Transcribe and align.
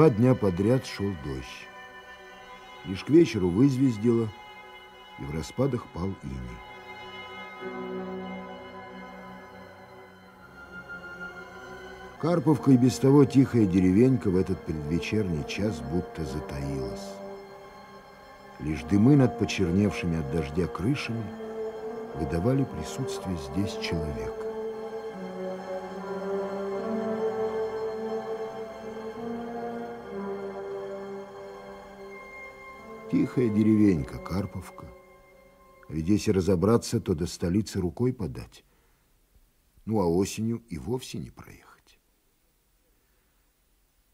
Два 0.00 0.08
дня 0.08 0.34
подряд 0.34 0.86
шел 0.86 1.10
дождь. 1.22 1.68
Лишь 2.86 3.04
к 3.04 3.10
вечеру 3.10 3.50
вызвездило, 3.50 4.30
и 5.18 5.24
в 5.24 5.34
распадах 5.34 5.84
пал 5.88 6.14
иней. 6.22 6.58
Карповка 12.18 12.70
и 12.70 12.78
без 12.78 12.98
того 12.98 13.26
тихая 13.26 13.66
деревенька 13.66 14.30
в 14.30 14.38
этот 14.38 14.64
предвечерний 14.64 15.46
час 15.46 15.80
будто 15.80 16.24
затаилась. 16.24 17.10
Лишь 18.58 18.84
дымы 18.84 19.16
над 19.16 19.38
почерневшими 19.38 20.20
от 20.20 20.32
дождя 20.32 20.66
крышами 20.66 21.26
выдавали 22.14 22.64
присутствие 22.64 23.36
здесь 23.36 23.76
человека. 23.86 24.49
Тихая 33.10 33.48
деревенька, 33.48 34.18
Карповка. 34.18 34.88
Ведь 35.88 36.06
если 36.06 36.30
разобраться, 36.30 37.00
то 37.00 37.14
до 37.14 37.26
столицы 37.26 37.80
рукой 37.80 38.12
подать. 38.12 38.64
Ну, 39.84 40.00
а 40.00 40.06
осенью 40.06 40.62
и 40.68 40.78
вовсе 40.78 41.18
не 41.18 41.30
проехать. 41.30 41.98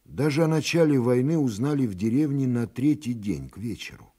Даже 0.07 0.45
о 0.45 0.49
начале 0.49 0.99
войны 0.99 1.37
узнали 1.37 1.87
в 1.87 1.95
деревне 1.95 2.47
на 2.47 2.67
третий 2.67 3.13
день, 3.13 3.51
к 3.51 3.59
вечеру, 3.59 4.15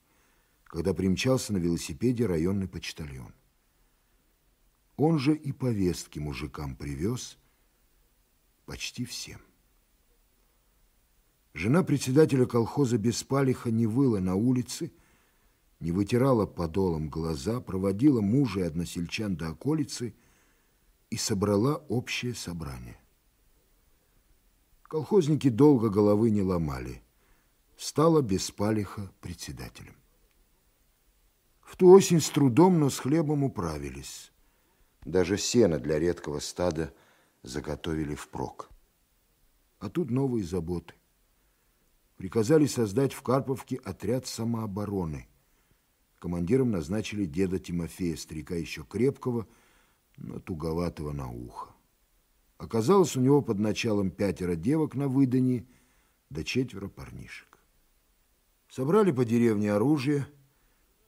когда 0.66 0.94
примчался 0.94 1.54
на 1.54 1.58
велосипеде 1.58 2.28
районный 2.28 2.68
почтальон. 2.68 3.34
Он 4.96 5.18
же 5.18 5.36
и 5.36 5.54
повестки 5.54 6.20
мужикам 6.20 6.76
привез 6.76 7.40
почти 8.66 9.06
всем. 9.06 9.42
Жена 11.58 11.82
председателя 11.82 12.46
колхоза 12.46 13.00
Беспалиха 13.00 13.72
не 13.72 13.88
выла 13.88 14.20
на 14.20 14.36
улице, 14.36 14.92
не 15.80 15.92
вытирала 15.92 16.46
подолом 16.46 17.10
глаза, 17.10 17.62
проводила 17.62 18.22
мужа 18.22 18.60
и 18.60 18.64
односельчан 18.64 19.36
до 19.36 19.50
околицы 19.50 20.14
и 21.10 21.18
собрала 21.18 21.78
общее 21.90 22.36
собрание. 22.36 23.00
Колхозники 24.84 25.50
долго 25.50 25.90
головы 25.90 26.30
не 26.30 26.44
ломали. 26.44 27.02
Стала 27.76 28.22
Беспалиха 28.22 29.12
председателем. 29.20 29.96
В 31.62 31.76
ту 31.76 31.90
осень 31.90 32.22
с 32.22 32.30
трудом, 32.30 32.80
но 32.80 32.92
с 32.92 33.00
хлебом 33.00 33.44
управились. 33.44 34.32
Даже 35.06 35.40
сено 35.40 35.80
для 35.80 35.98
редкого 35.98 36.38
стада 36.38 36.94
заготовили 37.42 38.14
впрок. 38.14 38.70
А 39.80 39.90
тут 39.90 40.12
новые 40.12 40.46
заботы 40.46 40.94
приказали 42.18 42.66
создать 42.66 43.14
в 43.14 43.22
Карповке 43.22 43.78
отряд 43.78 44.28
самообороны. 44.28 45.28
Командиром 46.20 46.72
назначили 46.72 47.26
деда 47.26 47.60
Тимофея, 47.60 48.16
старика 48.16 48.56
еще 48.56 48.84
крепкого, 48.84 49.48
но 50.18 50.40
туговатого 50.40 51.12
на 51.12 51.30
ухо. 51.30 51.76
Оказалось, 52.58 53.16
у 53.16 53.22
него 53.22 53.44
под 53.44 53.60
началом 53.60 54.10
пятеро 54.10 54.56
девок 54.56 54.96
на 54.96 55.08
выдании, 55.08 55.68
да 56.32 56.44
четверо 56.44 56.88
парнишек. 56.88 57.60
Собрали 58.68 59.12
по 59.12 59.24
деревне 59.24 59.72
оружие, 59.72 60.28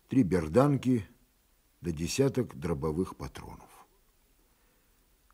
три 0.07 0.21
берданки, 0.21 1.07
да 1.81 1.91
десяток 1.91 2.55
дробовых 2.55 3.15
патронов. 3.15 3.67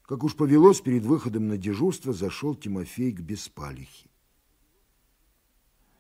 Как 0.04 0.24
уж 0.24 0.36
повелось, 0.36 0.80
перед 0.80 1.04
выходом 1.04 1.48
на 1.50 1.58
дежурство 1.58 2.14
зашел 2.14 2.56
Тимофей 2.56 3.12
к 3.12 3.20
Беспалихе. 3.20 4.10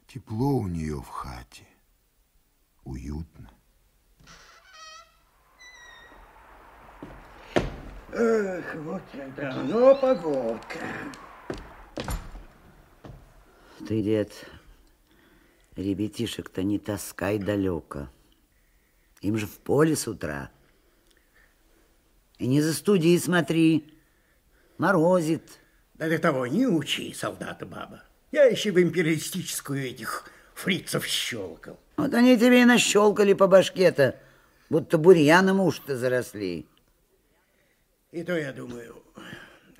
Тепло 0.07 0.57
у 0.57 0.67
нее 0.67 1.01
в 1.01 1.07
хате. 1.07 1.67
Уютно. 2.83 3.49
Эх, 8.11 8.75
вот 8.75 9.01
давно 9.35 9.95
погодка. 9.95 10.79
Ты, 13.85 14.01
дед, 14.01 14.31
ребятишек-то 15.75 16.63
не 16.63 16.79
таскай 16.79 17.37
далеко. 17.37 18.07
Им 19.21 19.37
же 19.37 19.47
в 19.47 19.57
поле 19.59 19.95
с 19.95 20.07
утра. 20.07 20.49
И 22.37 22.47
не 22.47 22.61
за 22.61 22.73
студии 22.73 23.17
смотри, 23.17 23.93
морозит. 24.77 25.59
Да 25.95 26.07
ты 26.07 26.17
того 26.17 26.47
не 26.47 26.67
учи, 26.67 27.13
солдата 27.13 27.65
баба. 27.65 28.03
Я 28.35 28.43
еще 28.43 28.73
в 28.73 28.81
империалистическую 28.81 29.85
этих 29.85 30.29
фрицев 30.55 31.05
щелкал. 31.05 31.79
Вот 31.95 32.13
они 32.13 32.37
тебе 32.37 32.63
и 32.63 32.65
нащелкали 32.65 33.31
по 33.31 33.47
башке-то, 33.47 34.19
будто 34.69 34.97
бурьяном 34.97 35.61
уж-то 35.61 35.95
заросли. 35.95 36.65
И 38.11 38.23
то 38.23 38.37
я 38.37 38.51
думаю, 38.51 39.01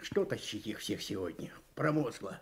что 0.02 0.24
тащить 0.24 0.68
их 0.68 0.80
всех 0.80 1.02
сегодня? 1.02 1.52
Промозгло. 1.74 2.40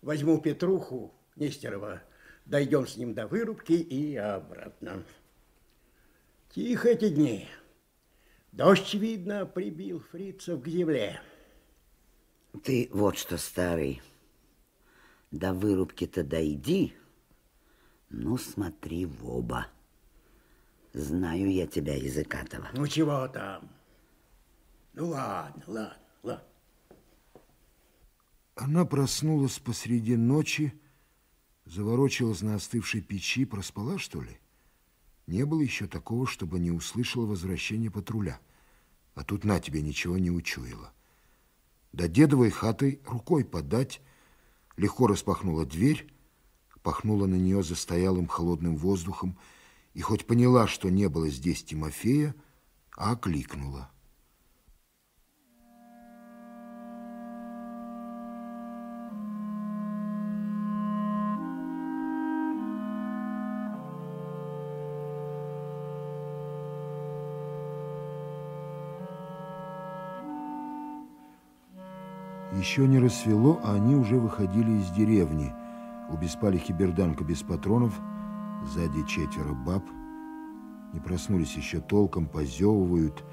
Возьму 0.00 0.40
Петруху 0.40 1.12
Нестерова, 1.36 2.02
дойдем 2.46 2.86
с 2.86 2.96
ним 2.96 3.12
до 3.12 3.26
вырубки 3.26 3.74
и 3.74 4.16
обратно. 4.16 5.04
Тихо 6.54 6.88
эти 6.88 7.10
дни. 7.10 7.46
Дождь, 8.52 8.94
видно, 8.94 9.44
прибил 9.44 10.00
фрицев 10.00 10.62
к 10.62 10.66
земле. 10.66 11.20
Ты 12.64 12.88
вот 12.90 13.18
что, 13.18 13.36
старый, 13.36 14.00
до 15.30 15.52
вырубки-то 15.52 16.24
дойди, 16.24 16.94
ну, 18.10 18.38
смотри 18.38 19.06
в 19.06 19.28
оба. 19.28 19.66
Знаю 20.92 21.52
я 21.52 21.66
тебя, 21.66 21.94
языкатого. 21.94 22.68
Ну, 22.72 22.86
чего 22.86 23.28
там? 23.28 23.68
Ну, 24.94 25.08
ладно, 25.08 25.62
ладно, 25.66 25.96
ладно. 26.22 26.44
Она 28.54 28.86
проснулась 28.86 29.58
посреди 29.58 30.16
ночи, 30.16 30.72
заворочилась 31.66 32.40
на 32.40 32.54
остывшей 32.54 33.02
печи, 33.02 33.44
проспала, 33.44 33.98
что 33.98 34.22
ли? 34.22 34.38
Не 35.26 35.44
было 35.44 35.60
еще 35.60 35.86
такого, 35.86 36.26
чтобы 36.26 36.58
не 36.58 36.70
услышала 36.70 37.26
возвращения 37.26 37.90
патруля. 37.90 38.40
А 39.14 39.24
тут 39.24 39.44
на 39.44 39.60
тебе 39.60 39.82
ничего 39.82 40.16
не 40.16 40.30
учуяла. 40.30 40.92
До 41.92 42.08
дедовой 42.08 42.50
хаты 42.50 43.00
рукой 43.04 43.44
подать, 43.44 44.00
легко 44.76 45.06
распахнула 45.06 45.66
дверь, 45.66 46.12
пахнула 46.82 47.26
на 47.26 47.34
нее 47.34 47.62
застоялым 47.62 48.28
холодным 48.28 48.76
воздухом 48.76 49.38
и 49.94 50.00
хоть 50.00 50.26
поняла, 50.26 50.66
что 50.66 50.88
не 50.90 51.08
было 51.08 51.28
здесь 51.28 51.64
Тимофея, 51.64 52.34
а 52.96 53.12
окликнула. 53.12 53.90
Еще 72.66 72.88
не 72.88 72.98
рассвело, 72.98 73.60
а 73.62 73.74
они 73.74 73.94
уже 73.94 74.18
выходили 74.18 74.72
из 74.72 74.90
деревни. 74.90 75.54
У 76.10 76.16
Беспалихи 76.16 76.72
берданка 76.72 77.22
без 77.22 77.40
патронов, 77.44 77.96
сзади 78.64 79.06
четверо 79.06 79.54
баб. 79.54 79.84
Не 80.92 80.98
проснулись 80.98 81.54
еще 81.54 81.78
толком, 81.78 82.26
позевывают, 82.26 83.24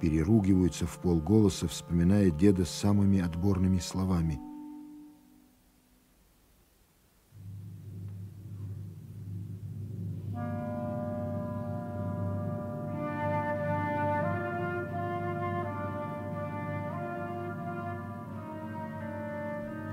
переругиваются 0.00 0.88
в 0.88 0.98
полголоса, 0.98 1.68
вспоминая 1.68 2.32
деда 2.32 2.64
самыми 2.64 3.20
отборными 3.20 3.78
словами– 3.78 4.40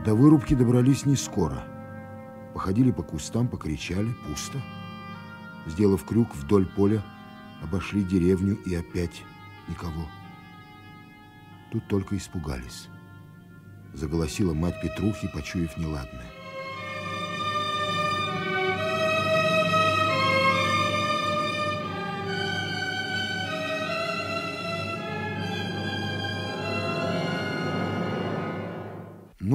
До 0.06 0.16
вырубки 0.16 0.56
добрались 0.56 1.06
не 1.06 1.16
скоро. 1.16 1.64
Походили 2.56 2.90
по 2.92 3.04
кустам, 3.04 3.48
покричали, 3.48 4.12
пусто. 4.26 4.60
Сделав 5.68 6.04
крюк 6.06 6.36
вдоль 6.36 6.66
поля, 6.66 7.04
обошли 7.62 8.04
деревню 8.04 8.56
и 8.66 8.74
опять 8.74 9.24
никого. 9.68 10.08
Тут 11.72 11.88
только 11.88 12.18
испугались. 12.18 12.90
Заголосила 13.94 14.56
мать 14.56 14.82
Петрухи, 14.82 15.30
почуяв 15.32 15.78
неладное. 15.78 16.41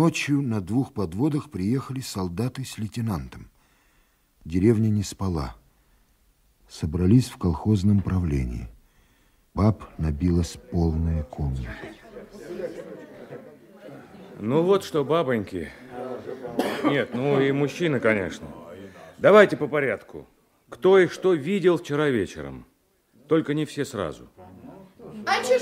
Ночью 0.07 0.41
на 0.41 0.61
двух 0.61 0.93
подводах 0.93 1.51
приехали 1.51 1.99
солдаты 1.99 2.65
с 2.65 2.79
лейтенантом. 2.79 3.51
Деревня 4.45 4.89
не 4.89 5.03
спала. 5.03 5.57
Собрались 6.69 7.29
в 7.29 7.39
колхозном 7.39 8.03
правлении. 8.03 8.69
Баб 9.53 9.83
набилась 9.99 10.59
полная 10.71 11.25
комната. 11.25 11.73
Ну 14.39 14.63
вот 14.63 14.85
что, 14.85 15.05
бабоньки. 15.05 15.73
Нет, 16.85 17.11
ну 17.13 17.41
и 17.41 17.51
мужчины, 17.51 17.99
конечно. 17.99 18.47
Давайте 19.19 19.57
по 19.57 19.67
порядку. 19.67 20.25
Кто 20.69 21.01
и 21.01 21.09
что 21.09 21.35
видел 21.35 21.79
вчера 21.79 22.11
вечером. 22.11 22.65
Только 23.27 23.55
не 23.55 23.65
все 23.65 23.85
сразу. 23.85 24.29
А 25.27 25.43
че 25.43 25.59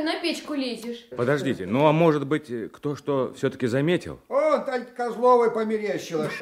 темнотой 0.00 0.04
на 0.04 0.20
печку 0.20 0.54
лезешь? 0.54 1.06
Подождите, 1.16 1.66
ну 1.66 1.86
а 1.86 1.92
может 1.92 2.26
быть, 2.26 2.50
кто 2.72 2.96
что 2.96 3.32
все-таки 3.36 3.66
заметил? 3.66 4.20
О, 4.28 4.58
Тать 4.58 4.94
Козловой 4.94 5.50
померещилась. 5.50 6.32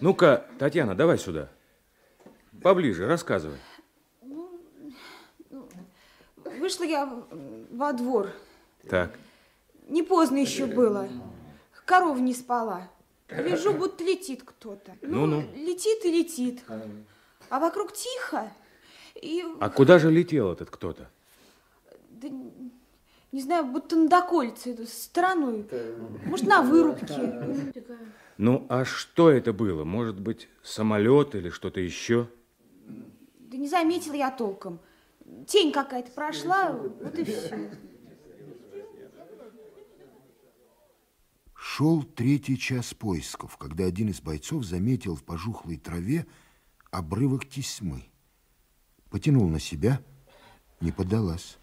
Ну-ка, 0.00 0.46
Татьяна, 0.58 0.94
давай 0.94 1.18
сюда. 1.18 1.48
Поближе, 2.62 3.06
рассказывай. 3.06 3.58
Вышла 6.58 6.84
я 6.84 7.24
во 7.70 7.92
двор. 7.92 8.30
Так. 8.88 9.18
Не 9.88 10.02
поздно 10.02 10.38
еще 10.38 10.66
было. 10.66 11.08
Корова 11.84 12.18
не 12.18 12.34
спала. 12.34 12.88
Вижу, 13.28 13.72
будто 13.72 14.04
летит 14.04 14.42
кто-то. 14.44 14.96
Ну-ну. 15.02 15.42
Летит 15.54 16.04
и 16.04 16.10
летит. 16.12 16.60
А 17.48 17.58
вокруг 17.58 17.92
тихо. 17.92 18.52
И, 19.14 19.44
А 19.60 19.68
куда 19.70 19.98
же 19.98 20.10
летел 20.10 20.52
этот 20.52 20.70
кто-то? 20.70 21.08
да, 22.10 22.28
не 23.32 23.40
знаю, 23.40 23.64
будто 23.64 23.96
на 23.96 24.08
докольце 24.08 24.72
иду, 24.72 24.84
стороной. 24.86 25.66
Может, 26.26 26.46
на 26.46 26.60
вырубке. 26.60 27.74
Ну, 28.36 28.66
а 28.68 28.84
что 28.84 29.30
это 29.30 29.54
было? 29.54 29.84
Может 29.84 30.20
быть, 30.20 30.48
самолет 30.62 31.34
или 31.34 31.48
что-то 31.48 31.80
еще? 31.80 32.28
Да 33.38 33.56
не 33.56 33.68
заметила 33.68 34.14
я 34.14 34.30
толком. 34.30 34.80
Тень 35.46 35.72
какая-то 35.72 36.10
прошла, 36.10 36.72
вот 36.72 37.18
и 37.18 37.24
все. 37.24 37.70
Шел 41.54 42.02
третий 42.02 42.58
час 42.58 42.92
поисков, 42.92 43.56
когда 43.56 43.84
один 43.84 44.10
из 44.10 44.20
бойцов 44.20 44.64
заметил 44.64 45.16
в 45.16 45.24
пожухлой 45.24 45.78
траве 45.78 46.26
обрывок 46.90 47.48
тесьмы. 47.48 48.04
Потянул 49.08 49.48
на 49.48 49.58
себя, 49.58 50.02
не 50.80 50.92
поддалась. 50.92 51.56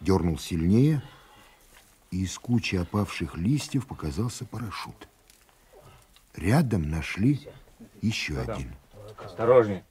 Дернул 0.00 0.38
сильнее, 0.38 1.02
и 2.10 2.22
из 2.22 2.38
кучи 2.38 2.76
опавших 2.76 3.36
листьев 3.36 3.86
показался 3.86 4.44
парашют. 4.44 5.08
Рядом 6.34 6.90
нашли 6.90 7.48
еще 8.02 8.38
один. 8.40 8.74
Осторожнее. 9.18 9.84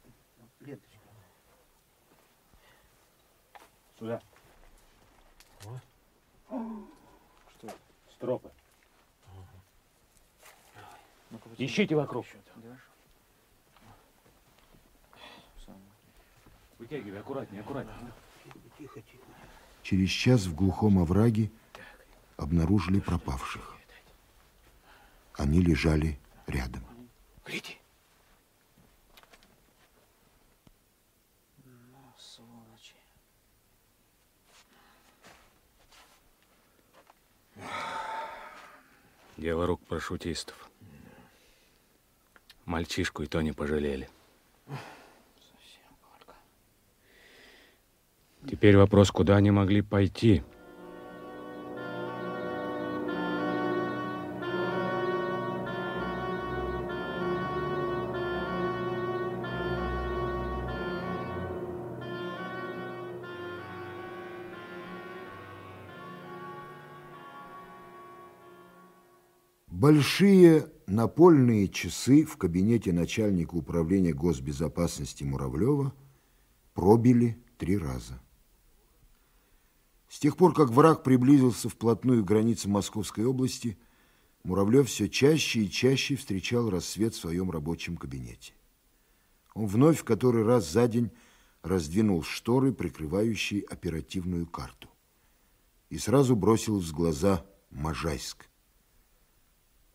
Сюда. 3.97 4.21
Что? 7.57 7.73
Стропы. 8.13 8.51
Ищите 11.57 11.95
вокруг. 11.95 12.25
Вытягивай, 16.77 17.19
аккуратнее, 17.19 17.61
аккуратнее. 17.61 18.11
Через 19.85 20.09
час 20.09 20.47
в 20.47 20.55
глухом 20.55 20.97
овраге 20.97 21.51
обнаружили 22.37 22.99
пропавших. 22.99 23.75
Они 25.33 25.61
лежали 25.61 26.17
рядом. 26.47 26.83
Гляди. 27.45 27.77
Дело 39.37 39.67
рук 39.67 39.85
парашютистов. 39.85 40.67
Мальчишку 42.65 43.21
и 43.21 43.27
то 43.27 43.39
не 43.43 43.51
пожалели. 43.51 44.09
Теперь 48.49 48.77
вопрос, 48.77 49.11
куда 49.11 49.37
они 49.37 49.51
могли 49.51 49.81
пойти? 49.81 50.43
Большие 69.67 70.67
напольные 70.87 71.67
часы 71.67 72.23
в 72.25 72.37
кабинете 72.37 72.91
начальника 72.91 73.55
управления 73.55 74.13
госбезопасности 74.13 75.23
Муравлева 75.23 75.93
пробили 76.73 77.37
три 77.57 77.77
раза. 77.77 78.19
С 80.15 80.19
тех 80.19 80.37
пор, 80.37 80.53
как 80.53 80.69
враг 80.69 81.03
приблизился 81.03 81.67
вплотную 81.67 82.23
к 82.23 82.27
границе 82.27 82.69
Московской 82.69 83.25
области, 83.25 83.77
Муравлев 84.45 84.87
все 84.87 85.09
чаще 85.09 85.65
и 85.65 85.69
чаще 85.69 86.15
встречал 86.15 86.69
рассвет 86.69 87.13
в 87.13 87.19
своем 87.19 87.51
рабочем 87.51 87.97
кабинете. 87.97 88.53
Он 89.55 89.67
вновь 89.67 89.99
в 89.99 90.05
который 90.05 90.45
раз 90.45 90.71
за 90.71 90.87
день 90.87 91.11
раздвинул 91.63 92.23
шторы, 92.23 92.71
прикрывающие 92.71 93.65
оперативную 93.65 94.47
карту. 94.47 94.87
И 95.89 95.97
сразу 95.97 96.37
бросил 96.37 96.79
в 96.79 96.91
глаза 96.93 97.45
Можайск. 97.69 98.47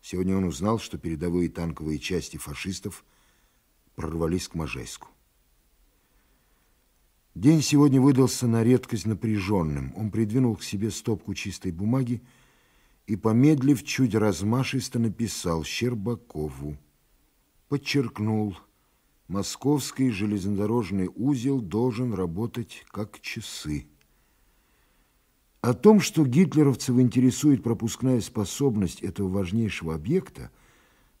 Сегодня 0.03 0.37
он 0.37 0.43
узнал, 0.43 0.77
что 0.77 0.99
передовые 0.99 1.49
танковые 1.49 1.97
части 1.97 2.37
фашистов 2.37 3.03
прорвались 3.95 4.49
к 4.49 4.53
Можайску. 4.53 5.07
День 7.33 7.61
сегодня 7.61 8.01
выдался 8.01 8.45
на 8.45 8.61
редкость 8.61 9.05
напряженным. 9.05 9.93
Он 9.95 10.11
придвинул 10.11 10.57
к 10.57 10.63
себе 10.63 10.91
стопку 10.91 11.33
чистой 11.33 11.71
бумаги 11.71 12.21
и, 13.07 13.15
помедлив, 13.15 13.81
чуть 13.85 14.15
размашисто 14.15 14.99
написал 14.99 15.63
Щербакову. 15.63 16.77
Подчеркнул, 17.69 18.57
московский 19.29 20.09
железнодорожный 20.11 21.09
узел 21.15 21.61
должен 21.61 22.13
работать 22.13 22.83
как 22.89 23.21
часы. 23.21 23.87
О 25.61 25.73
том, 25.73 26.01
что 26.01 26.25
гитлеровцев 26.25 26.99
интересует 26.99 27.63
пропускная 27.63 28.19
способность 28.19 29.01
этого 29.01 29.29
важнейшего 29.29 29.95
объекта, 29.95 30.51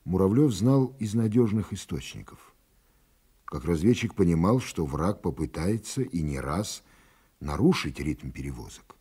Муравлев 0.03 0.51
знал 0.51 0.93
из 0.99 1.13
надежных 1.13 1.71
источников. 1.71 2.50
Как 3.51 3.65
разведчик 3.65 4.15
понимал, 4.15 4.61
что 4.61 4.85
враг 4.85 5.21
попытается 5.21 6.01
и 6.01 6.21
не 6.21 6.39
раз 6.39 6.83
нарушить 7.41 7.99
ритм 7.99 8.31
перевозок. 8.31 8.95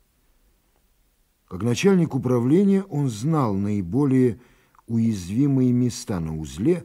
Как 1.46 1.62
начальник 1.62 2.16
управления 2.16 2.82
он 2.82 3.08
знал 3.08 3.54
наиболее 3.54 4.40
уязвимые 4.88 5.70
места 5.70 6.18
на 6.18 6.36
узле 6.36 6.84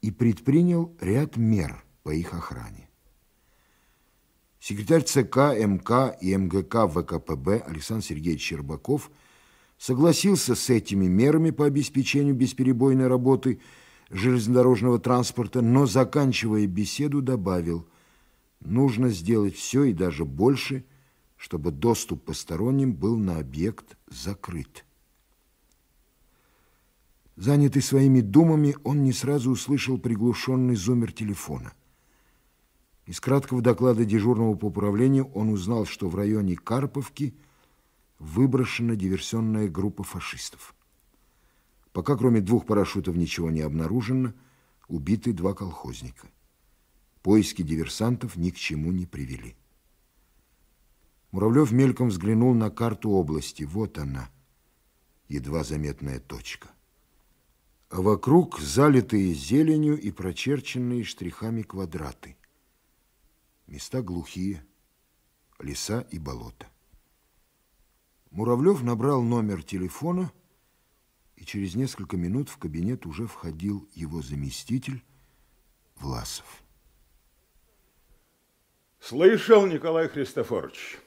и 0.00 0.10
предпринял 0.10 0.96
ряд 0.98 1.36
мер 1.36 1.84
по 2.02 2.14
их 2.14 2.32
охране. 2.32 2.88
Секретарь 4.58 5.02
ЦК, 5.02 5.36
МК 5.54 6.16
и 6.18 6.34
МГК 6.34 6.88
ВКПБ 6.88 7.58
Александр 7.58 8.06
Сергеевич 8.06 8.40
Щербаков 8.40 9.10
согласился 9.76 10.54
с 10.54 10.70
этими 10.70 11.08
мерами 11.08 11.50
по 11.50 11.66
обеспечению 11.66 12.34
бесперебойной 12.34 13.06
работы– 13.06 13.60
железнодорожного 14.10 14.98
транспорта, 14.98 15.62
но, 15.62 15.86
заканчивая 15.86 16.66
беседу, 16.66 17.22
добавил, 17.22 17.86
нужно 18.60 19.10
сделать 19.10 19.56
все 19.56 19.84
и 19.84 19.92
даже 19.92 20.24
больше, 20.24 20.84
чтобы 21.36 21.70
доступ 21.70 22.24
посторонним 22.24 22.94
был 22.94 23.16
на 23.16 23.38
объект 23.38 23.96
закрыт. 24.08 24.84
Занятый 27.36 27.82
своими 27.82 28.20
думами, 28.20 28.76
он 28.82 29.02
не 29.02 29.12
сразу 29.12 29.50
услышал 29.50 29.98
приглушенный 29.98 30.74
зумер 30.74 31.12
телефона. 31.12 31.74
Из 33.04 33.20
краткого 33.20 33.60
доклада 33.60 34.04
дежурного 34.04 34.54
по 34.54 34.66
управлению 34.66 35.30
он 35.34 35.50
узнал, 35.50 35.84
что 35.84 36.08
в 36.08 36.14
районе 36.14 36.56
Карповки 36.56 37.36
выброшена 38.18 38.96
диверсионная 38.96 39.68
группа 39.68 40.02
фашистов. 40.02 40.75
Пока 41.96 42.14
кроме 42.14 42.42
двух 42.42 42.66
парашютов 42.66 43.16
ничего 43.16 43.50
не 43.50 43.62
обнаружено, 43.62 44.34
убиты 44.86 45.32
два 45.32 45.54
колхозника. 45.54 46.28
Поиски 47.22 47.62
диверсантов 47.62 48.36
ни 48.36 48.50
к 48.50 48.56
чему 48.56 48.92
не 48.92 49.06
привели. 49.06 49.56
Муравлев 51.30 51.72
мельком 51.72 52.08
взглянул 52.08 52.52
на 52.52 52.68
карту 52.68 53.12
области. 53.12 53.62
Вот 53.62 53.96
она. 53.96 54.28
едва 55.28 55.64
заметная 55.64 56.20
точка. 56.20 56.68
А 57.88 58.02
вокруг 58.02 58.60
залитые 58.60 59.32
зеленью 59.32 59.98
и 59.98 60.10
прочерченные 60.10 61.02
штрихами 61.02 61.62
квадраты. 61.62 62.36
Места 63.66 64.02
глухие, 64.02 64.62
леса 65.58 66.06
и 66.10 66.18
болота. 66.18 66.66
Муравлев 68.30 68.82
набрал 68.82 69.22
номер 69.22 69.62
телефона, 69.62 70.30
и 71.36 71.44
через 71.44 71.74
несколько 71.74 72.16
минут 72.16 72.48
в 72.48 72.58
кабинет 72.58 73.06
уже 73.06 73.26
входил 73.26 73.88
его 73.94 74.22
заместитель 74.22 75.02
Власов. 75.96 76.62
Слышал, 79.00 79.66
Николай 79.66 80.08
Христофорович. 80.08 80.98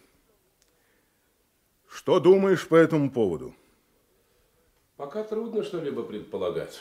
Что 1.89 2.19
думаешь 2.19 2.67
по 2.67 2.75
этому 2.75 3.11
поводу? 3.11 3.55
Пока 4.95 5.23
трудно 5.23 5.63
что-либо 5.63 6.03
предполагать. 6.03 6.79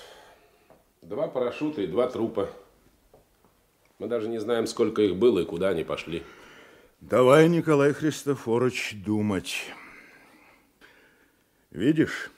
Два 1.03 1.29
парашюта 1.29 1.83
и 1.83 1.87
два 1.87 2.09
трупа. 2.09 2.51
Мы 3.99 4.07
даже 4.07 4.29
не 4.29 4.39
знаем, 4.39 4.67
сколько 4.67 5.03
их 5.03 5.17
было 5.17 5.41
и 5.41 5.45
куда 5.45 5.71
они 5.71 5.83
пошли. 5.83 6.23
Давай, 7.01 7.49
Николай 7.49 7.93
Христофорович, 7.93 8.97
думать. 9.05 9.67
Видишь, 11.71 12.31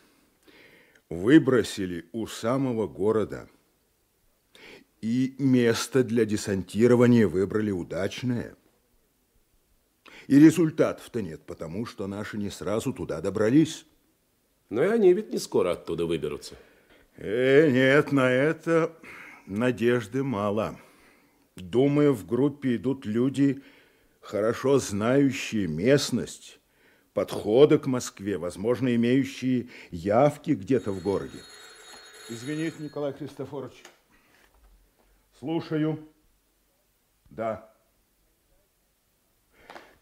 выбросили 1.11 2.07
у 2.13 2.27
самого 2.27 2.87
города. 2.87 3.49
И 5.03 5.35
место 5.39 6.05
для 6.05 6.25
десантирования 6.25 7.27
выбрали 7.27 7.71
удачное. 7.71 8.55
И 10.29 10.39
результатов-то 10.39 11.23
нет, 11.23 11.43
потому 11.45 11.85
что 11.87 12.07
наши 12.07 12.39
не 12.39 12.51
сразу 12.51 12.93
туда 12.93 13.21
добрались. 13.21 13.85
Но 14.69 14.85
и 14.85 14.87
они 14.87 15.13
ведь 15.13 15.33
не 15.33 15.39
скоро 15.39 15.73
оттуда 15.73 16.07
выберутся. 16.07 16.55
Э, 17.17 17.69
нет, 17.71 18.13
на 18.13 18.31
это 18.31 18.97
надежды 19.47 20.23
мало. 20.23 20.79
Думаю, 21.57 22.15
в 22.15 22.27
группе 22.27 22.77
идут 22.77 23.05
люди, 23.05 23.63
хорошо 24.21 24.79
знающие 24.79 25.67
местность, 25.67 26.60
подходы 27.15 27.79
к 27.79 27.87
Москве, 27.87 28.39
возможно, 28.39 28.95
имеющие 28.95 29.69
явки 29.91 30.53
где-то 30.53 30.93
в 30.93 31.03
городе. 31.03 31.39
Извините, 32.29 32.77
Николай 32.83 33.13
Христофорович. 33.13 33.83
Слушаю. 35.39 36.09
Да. 37.31 37.73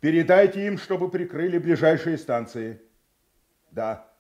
Передайте 0.01 0.67
им, 0.67 0.79
чтобы 0.79 1.11
прикрыли 1.11 1.59
ближайшие 1.59 2.19
станции. 2.19 2.81
Да. 3.71 4.13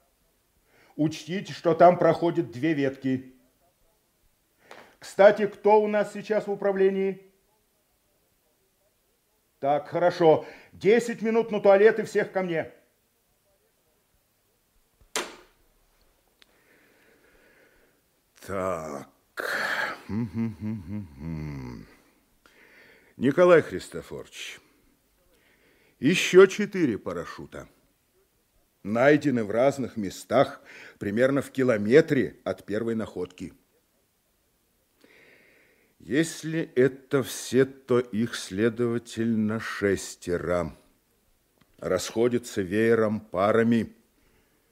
Учтите, 0.97 1.52
что 1.52 1.75
там 1.75 1.99
проходят 1.99 2.50
две 2.50 2.75
ветки. 2.75 3.35
Кстати, 4.99 5.47
кто 5.47 5.80
у 5.80 5.87
нас 5.87 6.12
сейчас 6.12 6.47
в 6.47 6.50
управлении? 6.50 7.33
Так, 9.61 9.88
хорошо. 9.88 10.45
Десять 10.73 11.23
минут 11.23 11.50
на 11.50 11.61
туалет 11.61 11.99
и 11.99 12.04
всех 12.04 12.33
ко 12.33 12.42
мне. 12.42 12.73
Так. 18.49 19.11
Николай 23.19 23.61
Христофорович, 23.61 24.59
еще 26.00 26.49
четыре 26.49 26.97
парашюта 26.97 27.69
найдены 28.83 29.45
в 29.45 29.50
разных 29.50 29.99
местах, 29.99 30.62
примерно 30.99 31.43
в 31.43 31.50
километре 31.50 32.40
от 32.43 32.64
первой 32.64 32.95
находки. 32.95 33.52
Если 35.99 36.73
это 36.75 37.23
все, 37.23 37.67
то 37.67 38.00
их, 38.00 38.35
следовательно, 38.35 39.61
шестеро. 39.61 40.75
Расходятся 41.76 42.62
веером 42.62 43.21
парами. 43.21 43.95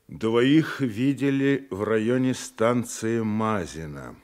Двоих 0.08 0.80
видели 0.80 1.66
в 1.70 1.82
районе 1.82 2.32
станции 2.32 3.20
Мазина. 3.20 4.16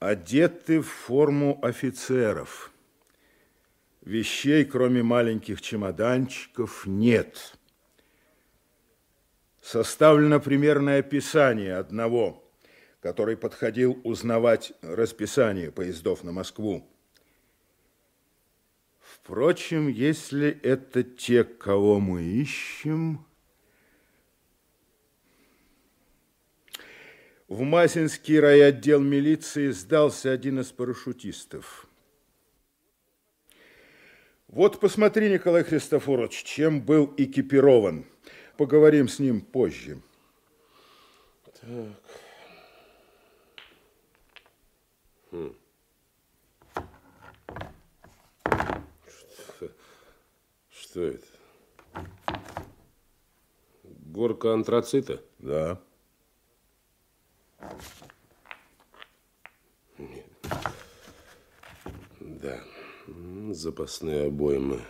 Одеты 0.00 0.80
в 0.80 0.88
форму 0.88 1.60
офицеров. 1.62 2.72
Вещей, 4.02 4.64
кроме 4.64 5.04
маленьких 5.04 5.60
чемоданчиков, 5.60 6.84
нет 6.84 7.56
составлено 9.62 10.40
примерное 10.40 10.98
описание 10.98 11.76
одного, 11.76 12.44
который 13.00 13.36
подходил 13.36 14.00
узнавать 14.02 14.72
расписание 14.82 15.70
поездов 15.70 16.24
на 16.24 16.32
Москву. 16.32 16.88
Впрочем, 19.00 19.88
если 19.88 20.50
это 20.50 21.04
те, 21.04 21.44
кого 21.44 22.00
мы 22.00 22.24
ищем... 22.24 23.26
В 27.48 27.62
Масинский 27.62 28.40
райотдел 28.40 29.00
милиции 29.00 29.70
сдался 29.70 30.32
один 30.32 30.60
из 30.60 30.72
парашютистов. 30.72 31.86
Вот 34.48 34.80
посмотри, 34.80 35.30
Николай 35.30 35.64
Христофорович, 35.64 36.42
чем 36.42 36.80
был 36.80 37.12
экипирован– 37.16 38.04
Поговорим 38.56 39.06
с 39.06 39.18
ним 39.18 39.42
позже. 39.42 40.00
Так. 41.60 41.88
Хм. 45.30 45.54
Что, 49.06 49.70
что 50.70 51.02
это? 51.02 51.26
Горка 53.84 54.54
антрацита? 54.54 55.22
Да. 55.38 55.82
Да. 62.20 62.60
Запасные 63.50 64.26
обоймы. 64.26 64.80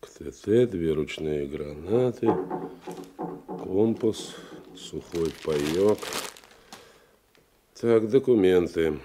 КТТ, 0.00 0.70
две 0.70 0.92
ручные 0.92 1.46
гранаты, 1.46 2.28
компас, 3.46 4.34
сухой 4.76 5.32
паек. 5.44 5.98
Так, 7.80 8.08
документы. 8.08 9.00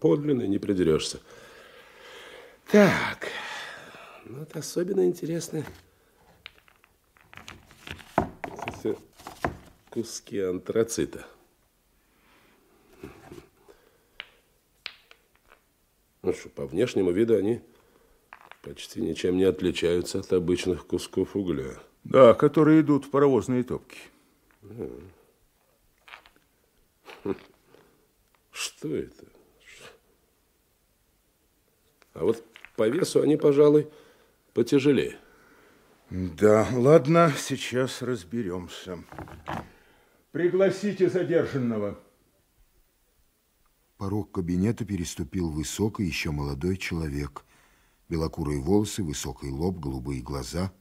Подлинный, 0.00 0.48
не 0.48 0.58
придерешься. 0.58 1.20
Так, 2.70 3.28
ну 4.24 4.42
это 4.42 4.58
особенно 4.58 5.06
интересно. 5.06 5.64
Это 8.16 8.96
куски 9.94 10.40
антрацита. 10.40 11.24
Ну 16.22 16.32
что, 16.32 16.48
по 16.48 16.66
внешнему 16.66 17.12
виду 17.12 17.36
они 17.36 17.60
почти 18.62 19.00
ничем 19.00 19.36
не 19.36 19.44
отличаются 19.44 20.18
от 20.18 20.32
обычных 20.32 20.84
кусков 20.88 21.36
угля. 21.36 21.78
Да, 22.02 22.34
которые 22.34 22.80
идут 22.80 23.04
в 23.04 23.10
паровозные 23.10 23.62
топки. 23.62 23.98
Что 28.50 28.96
это? 28.96 29.26
А 32.14 32.24
вот 32.24 32.44
по 32.74 32.88
весу 32.88 33.22
они, 33.22 33.36
пожалуй, 33.36 33.86
потяжелее. 34.54 35.20
Да, 36.10 36.66
ладно, 36.72 37.32
сейчас 37.38 38.02
разберемся. 38.02 38.98
Пригласите 40.34 41.08
задержанного. 41.08 41.96
Порог 43.98 44.32
кабинета 44.32 44.84
переступил 44.84 45.48
высокий, 45.48 46.02
еще 46.02 46.32
молодой 46.32 46.76
человек– 46.76 47.44
белокурые 48.08 48.60
волосы, 48.60 49.04
высокий 49.04 49.48
лоб, 49.50 49.78
голубые 49.78 50.20
глаза. 50.22 50.72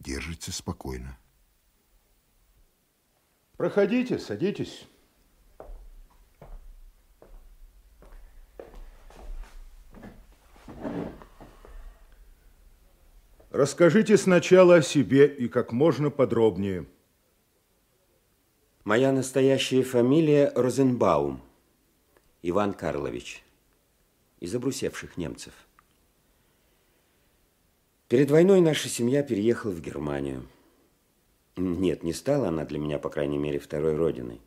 Держится 0.00 0.52
спокойно. 0.52 1.18
Проходите, 3.58 4.18
садитесь. 4.18 4.88
Расскажите 13.50 14.16
сначала 14.16 14.76
о 14.76 14.82
себе 14.82 15.26
и 15.26 15.46
как 15.46 15.72
можно 15.72 16.08
подробнее. 16.08 16.86
Моя 18.84 19.12
настоящая 19.12 19.82
фамилия 19.82 20.52
Розенбаум, 20.54 21.40
Иван 22.42 22.74
Карлович, 22.74 23.42
из 24.40 24.54
обрусевших 24.54 25.16
немцев. 25.16 25.54
Перед 28.08 28.30
войной 28.30 28.60
наша 28.60 28.90
семья 28.90 29.22
переехала 29.22 29.70
в 29.70 29.80
Германию. 29.80 30.46
Нет, 31.56 32.02
не 32.02 32.12
стала 32.12 32.48
она 32.48 32.66
для 32.66 32.78
меня, 32.78 32.98
по 32.98 33.08
крайней 33.08 33.38
мере, 33.38 33.58
второй 33.58 33.96
родиной. 33.96 34.42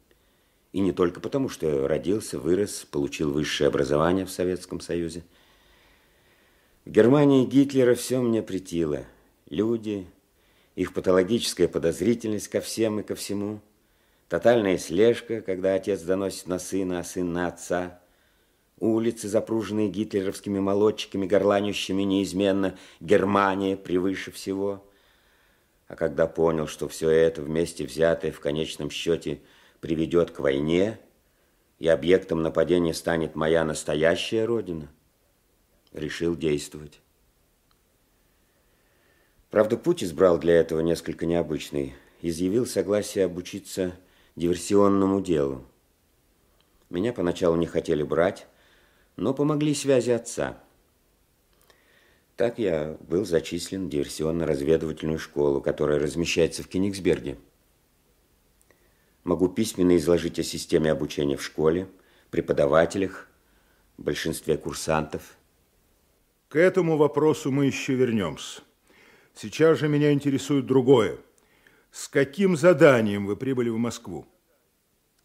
И 0.71 0.81
не 0.81 0.91
только 0.91 1.19
потому, 1.19 1.49
что 1.49 1.87
родился, 1.87 2.37
вырос, 2.37 2.85
получил 2.91 3.31
высшее 3.31 3.69
образование 3.69 4.27
в 4.27 4.29
Советском 4.29 4.81
Союзе. 4.81 5.23
В 6.85 6.91
Германии 6.91 7.43
Гитлера 7.43 7.95
все 7.95 8.21
мне 8.21 8.43
претило. 8.43 9.03
Люди, 9.49 10.05
их 10.75 10.93
патологическая 10.93 11.67
подозрительность 11.67 12.49
ко 12.49 12.61
всем 12.61 12.99
и 12.99 13.03
ко 13.03 13.15
всему, 13.15 13.61
тотальная 14.29 14.77
слежка, 14.77 15.41
когда 15.41 15.73
отец 15.75 16.01
доносит 16.01 16.47
на 16.47 16.59
сына, 16.59 16.99
а 16.99 17.03
сын 17.03 17.31
на 17.31 17.47
отца, 17.47 17.99
улицы, 18.79 19.27
запруженные 19.27 19.89
гитлеровскими 19.89 20.59
молодчиками, 20.59 21.25
горланющими 21.25 22.03
неизменно 22.03 22.77
«Германия 22.99 23.77
превыше 23.77 24.31
всего». 24.31 24.83
А 25.87 25.95
когда 25.95 26.27
понял, 26.27 26.67
что 26.67 26.89
все 26.89 27.09
это 27.09 27.41
вместе 27.41 27.85
взятое 27.85 28.31
в 28.31 28.41
конечном 28.41 28.89
счете 28.89 29.41
приведет 29.79 30.31
к 30.31 30.39
войне, 30.39 30.99
и 31.79 31.87
объектом 31.87 32.41
нападения 32.41 32.93
станет 32.93 33.35
моя 33.35 33.63
настоящая 33.63 34.45
родина, 34.45 34.89
решил 35.93 36.35
действовать. 36.35 36.99
Правда, 39.49 39.77
путь 39.77 40.03
избрал 40.03 40.39
для 40.39 40.55
этого 40.55 40.81
несколько 40.81 41.25
необычный. 41.25 41.95
Изъявил 42.21 42.65
согласие 42.65 43.25
обучиться 43.25 43.95
диверсионному 44.37 45.19
делу. 45.19 45.65
Меня 46.89 47.11
поначалу 47.11 47.57
не 47.57 47.65
хотели 47.65 48.03
брать, 48.03 48.47
но 49.17 49.33
помогли 49.33 49.73
связи 49.73 50.11
отца. 50.11 50.63
Так 52.37 52.59
я 52.59 52.97
был 53.01 53.25
зачислен 53.25 53.87
в 53.87 53.89
диверсионно-разведывательную 53.89 55.17
школу, 55.17 55.59
которая 55.59 55.99
размещается 55.99 56.61
в 56.61 56.67
Кенигсберге. 56.67 57.37
Могу 59.23 59.49
письменно 59.49 59.97
изложить 59.97 60.37
о 60.39 60.43
системе 60.43 60.91
обучения 60.91 61.35
в 61.35 61.43
школе, 61.43 61.89
преподавателях, 62.29 63.27
большинстве 63.97 64.55
курсантов. 64.57 65.35
К 66.47 66.57
этому 66.57 66.95
вопросу 66.95 67.51
мы 67.51 67.65
еще 67.65 67.95
вернемся. 67.95 68.61
Сейчас 69.33 69.79
же 69.79 69.87
меня 69.87 70.13
интересует 70.13 70.67
другое. 70.67 71.17
С 71.91 72.07
каким 72.07 72.55
заданием 72.55 73.25
вы 73.25 73.35
прибыли 73.35 73.69
в 73.69 73.77
Москву? 73.77 74.27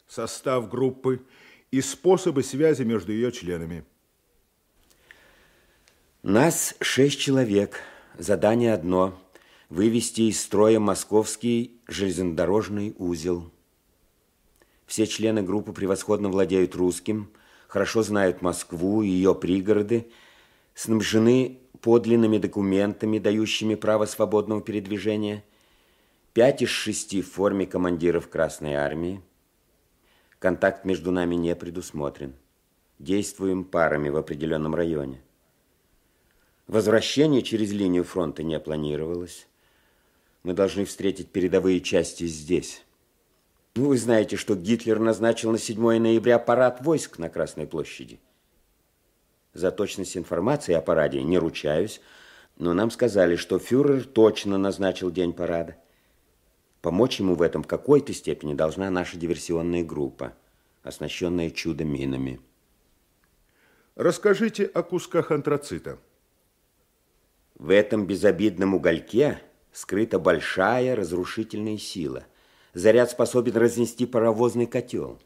Состав 0.07 0.69
группы 0.69 1.23
и 1.71 1.81
способы 1.81 2.43
связи 2.43 2.83
между 2.83 3.13
ее 3.13 3.33
членами. 3.33 3.85
Нас 6.23 6.75
шесть 6.81 7.19
человек. 7.19 7.81
Задание 8.19 8.75
одно– 8.75 9.19
вывести 9.71 10.23
из 10.23 10.41
строя 10.41 10.79
московский 10.79 11.81
железнодорожный 11.89 12.95
узел. 12.99 13.51
Все 14.87 15.07
члены 15.07 15.43
группы 15.43 15.73
превосходно 15.73 16.29
владеют 16.29 16.77
русским, 16.77 17.31
хорошо 17.67 18.03
знают 18.03 18.43
Москву 18.43 19.03
и 19.03 19.09
ее 19.09 19.35
пригороды, 19.35 20.11
снабжены 20.75 21.59
подлинными 21.81 22.37
документами, 22.37 23.19
дающими 23.19 23.75
право 23.75 24.05
свободного 24.05 24.61
передвижения, 24.61 25.43
пять 26.33 26.63
из 26.63 26.71
шести 26.71 27.21
в 27.21 27.31
форме 27.31 27.67
командиров 27.67 28.29
Красной 28.29 28.75
Армии. 28.75 29.23
Контакт 30.39 30.85
между 30.85 31.11
нами 31.11 31.35
не 31.35 31.55
предусмотрен. 31.55 32.35
Действуем 32.99 33.65
парами 33.65 34.09
в 34.09 34.17
определенном 34.17 34.75
районе. 34.75 35.21
Возвращение 36.67 37.43
через 37.43 37.73
линию 37.73 38.05
фронта 38.05 38.43
не 38.43 38.59
планировалось. 38.59 39.47
Мы 40.43 40.55
должны 40.55 40.85
встретить 40.85 41.31
передовые 41.31 41.81
части 41.81 42.27
здесь. 42.27 42.83
Ну, 43.75 43.89
вы 43.89 43.99
знаете, 43.99 44.37
что 44.37 44.55
Гитлер 44.55 44.99
назначил 44.99 45.51
на 45.51 45.59
7 45.59 45.99
ноября 45.99 46.39
парад 46.39 46.81
войск 46.81 47.19
на 47.19 47.29
Красной 47.29 47.67
площади. 47.67 48.21
За 49.55 49.71
точность 49.71 50.17
информации 50.17 50.75
о 50.75 50.81
параде 50.81 51.23
не 51.23 51.39
ручаюсь, 51.39 52.01
но 52.57 52.73
нам 52.73 52.91
сказали, 52.91 53.37
что 53.37 53.59
фюрер 53.59 54.05
точно 54.05 54.57
назначил 54.57 55.11
день 55.11 55.33
парада. 55.33 55.77
Помочь 56.83 57.21
ему 57.21 57.37
в 57.37 57.43
этом 57.43 57.63
в 57.63 57.69
какой-то 57.69 58.13
степени 58.13 58.55
должна 58.55 58.91
наша 58.91 59.17
диверсионная 59.17 59.85
группа, 59.85 60.35
оснащенная 60.83 61.51
чудо-минами. 61.51 62.41
Расскажите 63.95 64.65
о 64.65 64.83
кусках 64.83 65.31
антрацита. 65.31 65.99
В 67.55 67.71
этом 67.71 68.05
безобидном 68.07 68.75
угольке 68.75 69.41
скрыта 69.73 70.19
большая 70.19 70.97
разрушительная 70.97 71.79
сила. 71.79 72.25
Заряд 72.75 73.13
способен 73.13 73.57
разнести 73.57 74.05
паровозный 74.05 74.67
котел. 74.67 75.21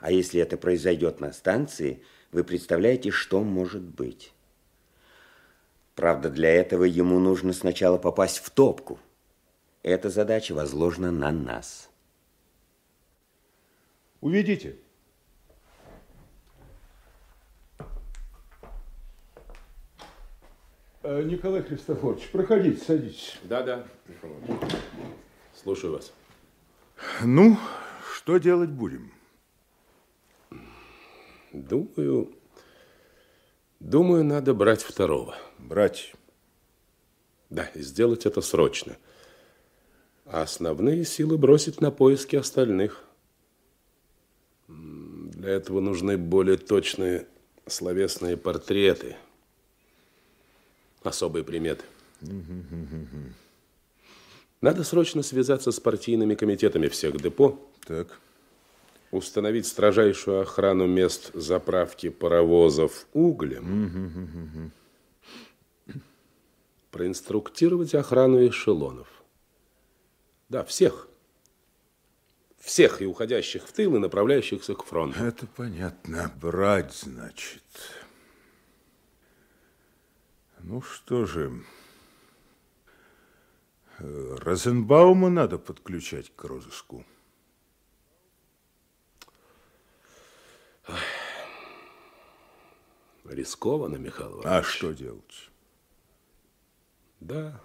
А 0.00 0.10
если 0.10 0.40
это 0.40 0.56
произойдет 0.56 1.20
на 1.20 1.32
станции, 1.32 2.02
вы 2.32 2.42
представляете, 2.42 3.12
что 3.12 3.44
может 3.44 3.82
быть. 3.82 4.32
Правда, 5.94 6.30
для 6.30 6.50
этого 6.50 6.82
ему 6.82 7.20
нужно 7.20 7.52
сначала 7.52 7.96
попасть 7.96 8.38
в 8.38 8.50
топку. 8.50 8.98
Эта 9.84 10.08
задача 10.08 10.54
возложена 10.54 11.12
на 11.12 11.30
нас. 11.30 11.90
Уведите. 14.22 14.78
Э, 21.02 21.22
Николай 21.22 21.62
Христофорович, 21.62 22.30
проходите, 22.30 22.82
садитесь. 22.82 23.38
Да, 23.42 23.62
да. 23.62 23.86
Слушаю 25.54 25.92
вас. 25.92 26.14
Ну, 27.22 27.58
что 28.14 28.38
делать 28.38 28.70
будем? 28.70 29.12
Думаю, 31.52 32.34
думаю, 33.80 34.24
надо 34.24 34.54
брать 34.54 34.82
второго. 34.82 35.36
Брать? 35.58 36.14
Да, 37.50 37.64
и 37.74 37.82
сделать 37.82 38.24
это 38.24 38.40
срочно. 38.40 38.96
А 40.26 40.42
основные 40.42 41.04
силы 41.04 41.36
бросить 41.38 41.80
на 41.80 41.90
поиски 41.90 42.36
остальных. 42.36 43.04
Для 44.68 45.50
этого 45.50 45.80
нужны 45.80 46.16
более 46.16 46.56
точные 46.56 47.26
словесные 47.66 48.36
портреты– 48.36 49.16
особые 51.04 51.44
приметы. 51.44 51.84
Надо 54.60 54.82
срочно 54.82 55.22
связаться 55.22 55.70
с 55.72 55.80
партийными 55.80 56.34
комитетами 56.34 56.88
всех 56.88 57.20
депо. 57.20 57.60
Так. 57.86 58.18
Установить 59.10 59.66
строжайшую 59.66 60.40
охрану 60.40 60.86
мест 60.86 61.30
заправки 61.34 62.08
паровозов 62.08 63.06
углем. 63.12 64.72
Проинструктировать 66.90 67.94
охрану 67.94 68.46
эшелонов. 68.46 69.13
Да, 70.54 70.62
всех. 70.62 71.08
Всех 72.60 73.02
и 73.02 73.06
уходящих 73.06 73.66
в 73.66 73.72
тыл, 73.72 73.96
и 73.96 73.98
направляющихся 73.98 74.76
к 74.76 74.84
фронту. 74.84 75.18
Это 75.18 75.48
понятно. 75.48 76.32
Брать, 76.40 76.94
значит. 76.94 77.64
Ну 80.60 80.80
что 80.80 81.26
же, 81.26 81.60
Розенбаума 83.98 85.28
надо 85.28 85.58
подключать 85.58 86.30
к 86.36 86.44
розыску. 86.44 87.04
Рискованно, 93.24 93.96
Михаил 93.96 94.40
Иванович. 94.40 94.46
А 94.46 94.62
что 94.62 94.92
делать? 94.92 95.50
Да, 97.18 97.60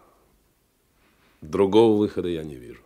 другого 1.42 1.98
выхода 1.98 2.28
я 2.28 2.44
не 2.44 2.56
вижу. 2.56 2.82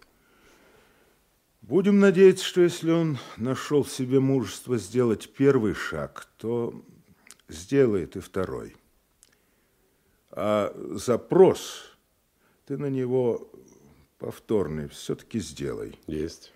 Будем 1.61 1.99
надеяться, 1.99 2.43
что 2.43 2.61
если 2.61 2.91
он 2.91 3.17
нашел 3.37 3.83
в 3.83 3.91
себе 3.91 4.19
мужество 4.19 4.77
сделать 4.77 5.29
первый 5.29 5.73
шаг, 5.73 6.27
то 6.37 6.73
сделает 7.47 8.15
и 8.17 8.19
второй. 8.19 8.75
А 10.31 10.75
запрос 10.95 11.95
ты 12.65 12.77
на 12.77 12.87
него 12.87 13.49
повторный 14.17 14.89
все-таки 14.89 15.39
сделай. 15.39 15.97
Есть. 16.07 16.51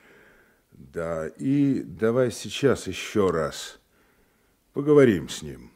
Да, 0.72 1.28
и 1.28 1.82
давай 1.82 2.32
сейчас 2.32 2.88
еще 2.88 3.32
раз 3.32 3.80
поговорим 4.74 5.30
с 5.30 5.42
ним. 5.42 5.72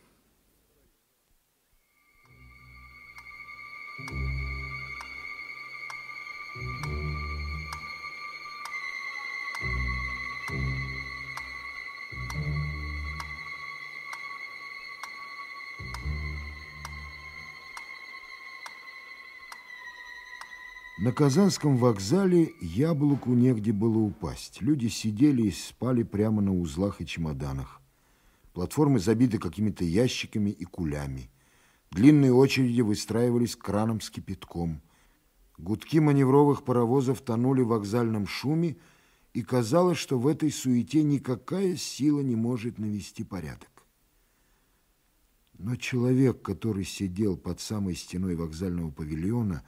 На 21.02 21.12
Казанском 21.12 21.78
вокзале 21.78 22.54
яблоку 22.62 23.34
негде 23.34 23.72
было 23.72 23.98
упасть. 23.98 24.62
Люди 24.62 24.86
сидели 24.86 25.48
и 25.48 25.52
спали 25.52 26.04
прямо 26.04 26.44
на 26.44 26.54
узлах 26.54 27.02
и 27.02 27.08
чемоданах. 27.08 27.82
Платформы 28.54 29.00
забиты 29.00 29.40
какими-то 29.40 29.84
ящиками 29.84 30.52
и 30.52 30.64
кулями. 30.64 31.32
Длинные 31.90 32.32
очереди 32.32 32.82
выстраивались 32.82 33.56
к 33.56 33.64
кранам 33.64 34.00
с 34.00 34.12
кипятком. 34.12 34.84
Гудки 35.58 36.00
маневровых 36.00 36.64
паровозов 36.64 37.22
тонули 37.22 37.64
в 37.64 37.70
вокзальном 37.70 38.28
шуме, 38.28 38.78
и 39.34 39.42
казалось, 39.42 39.98
что 39.98 40.20
в 40.20 40.28
этой 40.28 40.52
суете 40.52 41.02
никакая 41.02 41.78
сила 41.78 42.22
не 42.22 42.36
может 42.36 42.78
навести 42.78 43.24
порядок. 43.24 43.88
Но 45.58 45.76
человек, 45.78 46.44
который 46.44 46.86
сидел 46.86 47.38
под 47.38 47.60
самой 47.60 47.96
стеной 47.96 48.36
вокзального 48.36 48.92
павильона, 48.92 49.64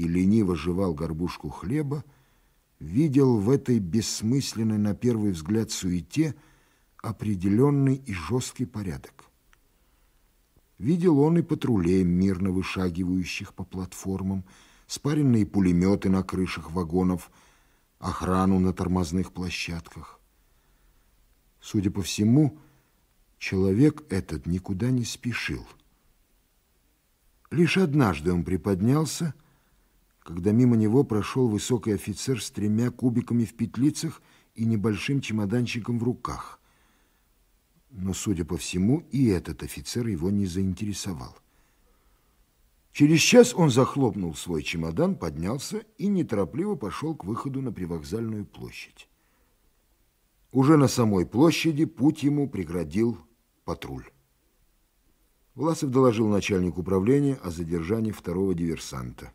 и 0.00 0.08
лениво 0.08 0.56
жевал 0.56 0.94
горбушку 0.94 1.50
хлеба, 1.50 2.04
видел 2.78 3.36
в 3.36 3.50
этой 3.50 3.78
бессмысленной 3.78 4.78
на 4.78 4.94
первый 4.94 5.32
взгляд 5.32 5.70
суете 5.70 6.34
определенный 7.02 7.96
и 7.96 8.14
жесткий 8.14 8.64
порядок. 8.64 9.26
Видел 10.78 11.20
он 11.20 11.36
и 11.36 11.42
патрулей, 11.42 12.02
мирно 12.02 12.50
вышагивающих 12.50 13.52
по 13.52 13.62
платформам, 13.64 14.46
спаренные 14.86 15.44
пулеметы 15.44 16.08
на 16.08 16.22
крышах 16.22 16.70
вагонов, 16.70 17.30
охрану 17.98 18.58
на 18.58 18.72
тормозных 18.72 19.34
площадках. 19.34 20.18
Судя 21.60 21.90
по 21.90 22.00
всему, 22.00 22.58
человек 23.36 24.04
этот 24.08 24.46
никуда 24.46 24.90
не 24.90 25.04
спешил. 25.04 25.66
Лишь 27.50 27.76
однажды 27.76 28.32
он 28.32 28.44
приподнялся, 28.44 29.34
когда 30.30 30.52
мимо 30.52 30.76
него 30.76 31.02
прошел 31.02 31.48
высокий 31.48 31.90
офицер 31.90 32.40
с 32.40 32.52
тремя 32.52 32.92
кубиками 32.92 33.44
в 33.44 33.54
петлицах 33.54 34.22
и 34.54 34.64
небольшим 34.64 35.20
чемоданчиком 35.20 35.98
в 35.98 36.04
руках. 36.04 36.60
Но, 37.90 38.14
судя 38.14 38.44
по 38.44 38.56
всему, 38.56 39.02
и 39.10 39.26
этот 39.26 39.64
офицер 39.64 40.06
его 40.06 40.30
не 40.30 40.46
заинтересовал. 40.46 41.36
Через 42.92 43.18
час 43.18 43.52
он 43.56 43.70
захлопнул 43.70 44.36
свой 44.36 44.62
чемодан, 44.62 45.16
поднялся 45.16 45.82
и 45.98 46.06
неторопливо 46.06 46.76
пошел 46.76 47.16
к 47.16 47.24
выходу 47.24 47.60
на 47.60 47.72
привокзальную 47.72 48.44
площадь. 48.46 49.08
Уже 50.52 50.76
на 50.76 50.86
самой 50.86 51.26
площади 51.26 51.86
путь 51.86 52.22
ему 52.22 52.48
преградил 52.48 53.18
патруль. 53.64 54.06
Власов 55.56 55.90
доложил 55.90 56.28
начальнику 56.28 56.82
управления 56.82 57.34
о 57.42 57.50
задержании 57.50 58.12
второго 58.12 58.54
диверсанта. 58.54 59.32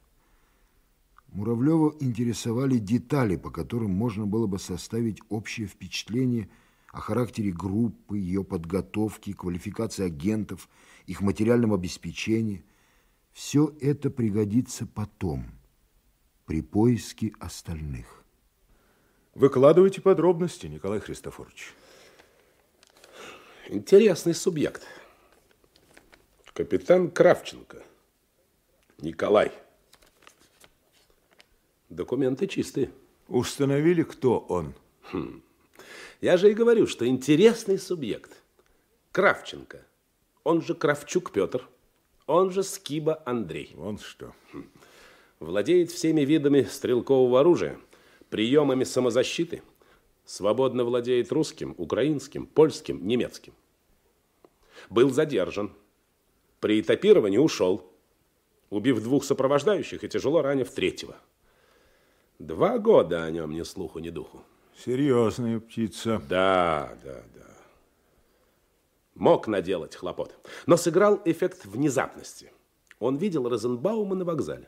Муравлева 1.35 1.93
интересовали 1.99 2.77
детали, 2.77 3.35
по 3.35 3.51
которым 3.51 3.91
можно 3.91 4.25
было 4.25 4.47
бы 4.47 4.57
составить 4.57 5.19
общее 5.27 5.67
впечатление 5.67 6.49
о 6.93 7.01
характере 7.01 7.51
группы, 7.51 8.17
ее 8.17 8.45
подготовки, 8.45 9.33
квалификации 9.33 10.05
агентов, 10.05 10.69
их 11.07 11.19
материальном 11.19 11.73
обеспечении. 11.73 12.63
Все 13.33 13.75
это 13.81 14.09
пригодится 14.09 14.87
потом, 14.87 15.47
при 16.45 16.61
поиске 16.61 17.33
остальных. 17.41 18.23
Выкладывайте 19.33 19.99
подробности, 19.99 20.67
Николай 20.67 21.01
Христофорович. 21.01 21.73
Интересный 23.67 24.33
субъект. 24.33 24.83
Капитан 26.53 27.11
Кравченко. 27.11 27.83
Николай. 29.01 29.51
Документы 31.89 32.47
чистые. 32.47 32.91
Установили, 33.27 34.03
кто 34.03 34.39
он? 34.39 34.73
Хм. 35.11 35.41
Я 36.21 36.37
же 36.37 36.49
и 36.49 36.53
говорю, 36.53 36.87
что 36.87 37.07
интересный 37.07 37.77
субъект. 37.77 38.41
Кравченко. 39.11 39.85
Он 40.43 40.61
же 40.61 40.73
Кравчук 40.73 41.31
Петр. 41.31 41.67
Он 42.27 42.51
же 42.51 42.63
Скиба 42.63 43.21
Андрей. 43.25 43.75
Он 43.77 43.99
что? 43.99 44.33
Хм. 44.51 44.69
Владеет 45.39 45.91
всеми 45.91 46.21
видами 46.21 46.63
стрелкового 46.63 47.41
оружия, 47.41 47.77
приемами 48.29 48.83
самозащиты. 48.83 49.61
Свободно 50.25 50.83
владеет 50.85 51.31
русским, 51.31 51.75
украинским, 51.77 52.47
польским, 52.47 53.05
немецким. 53.05 53.53
Был 54.89 55.11
задержан. 55.11 55.71
При 56.59 56.81
этапировании 56.81 57.37
ушел, 57.37 57.91
убив 58.71 59.03
двух 59.03 59.23
сопровождающих 59.23 60.03
и 60.03 60.09
тяжело 60.09 60.41
ранив 60.41 60.71
третьего. 60.71 61.17
Два 62.39 62.77
года 62.79 63.23
о 63.23 63.31
нем 63.31 63.51
ни 63.51 63.63
слуху, 63.63 63.99
ни 63.99 64.09
духу. 64.09 64.43
Серьезная 64.77 65.59
птица. 65.59 66.21
Да, 66.27 66.97
да, 67.03 67.23
да. 67.33 67.47
Мог 69.15 69.47
наделать 69.47 69.95
хлопот, 69.95 70.35
но 70.65 70.75
сыграл 70.75 71.21
эффект 71.23 71.65
внезапности. 71.65 72.51
Он 72.99 73.15
видел 73.15 73.47
Розенбаума 73.47 74.15
на 74.15 74.25
вокзале. 74.25 74.67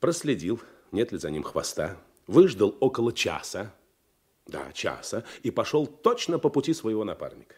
Проследил, 0.00 0.60
нет 0.90 1.12
ли 1.12 1.18
за 1.18 1.30
ним 1.30 1.44
хвоста. 1.44 1.96
Выждал 2.26 2.76
около 2.80 3.12
часа, 3.12 3.72
да, 4.46 4.72
часа, 4.72 5.24
и 5.42 5.50
пошел 5.50 5.86
точно 5.86 6.38
по 6.38 6.48
пути 6.48 6.74
своего 6.74 7.04
напарника. 7.04 7.54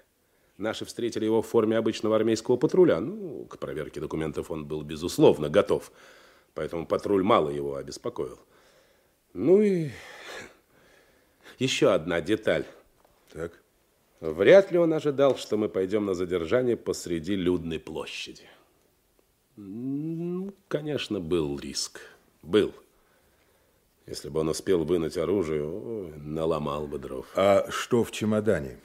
Наши 0.58 0.84
встретили 0.84 1.24
его 1.24 1.40
в 1.42 1.46
форме 1.46 1.76
обычного 1.78 2.16
армейского 2.16 2.56
патруля. 2.56 3.00
Ну, 3.00 3.46
к 3.46 3.58
проверке 3.58 4.00
документов 4.00 4.50
он 4.50 4.66
был, 4.66 4.82
безусловно, 4.82 5.48
готов 5.48 5.92
поэтому 6.56 6.86
патруль 6.86 7.22
мало 7.22 7.50
его 7.50 7.76
обеспокоил. 7.76 8.40
Ну 9.34 9.62
и 9.62 9.90
еще 11.58 11.92
одна 11.92 12.20
деталь. 12.20 12.64
Так. 13.32 13.52
Вряд 14.20 14.72
ли 14.72 14.78
он 14.78 14.92
ожидал, 14.94 15.36
что 15.36 15.56
мы 15.56 15.68
пойдем 15.68 16.06
на 16.06 16.14
задержание 16.14 16.76
посреди 16.76 17.36
людной 17.36 17.78
площади. 17.78 18.48
Ну, 19.56 20.52
конечно, 20.68 21.20
был 21.20 21.58
риск. 21.58 22.00
Был. 22.42 22.72
Если 24.06 24.30
бы 24.30 24.40
он 24.40 24.48
успел 24.48 24.84
вынуть 24.84 25.18
оружие, 25.18 25.64
ой, 25.64 26.12
наломал 26.16 26.86
бы 26.86 26.98
дров. 26.98 27.26
А 27.34 27.66
что 27.70 28.04
в 28.04 28.10
чемодане? 28.10 28.78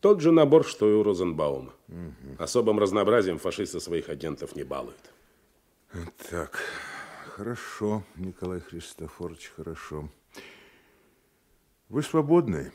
Тот 0.00 0.20
же 0.20 0.32
набор, 0.32 0.64
что 0.64 0.88
и 0.88 0.94
у 0.94 1.02
Розенбаума. 1.02 1.74
Угу. 1.88 2.36
Особым 2.38 2.78
разнообразием 2.78 3.38
фашисты 3.38 3.80
своих 3.80 4.08
агентов 4.08 4.56
не 4.56 4.62
балуют. 4.62 5.12
Так, 6.30 6.60
хорошо, 7.36 8.04
Николай 8.16 8.60
Христофорович, 8.60 9.52
хорошо. 9.56 10.10
Вы 11.88 12.02
свободны. 12.02 12.72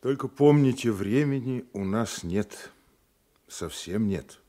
Только 0.00 0.26
помните, 0.26 0.90
времени 0.90 1.66
у 1.72 1.84
нас 1.84 2.22
нет. 2.24 2.72
Совсем 3.46 4.08
нет. 4.08 4.39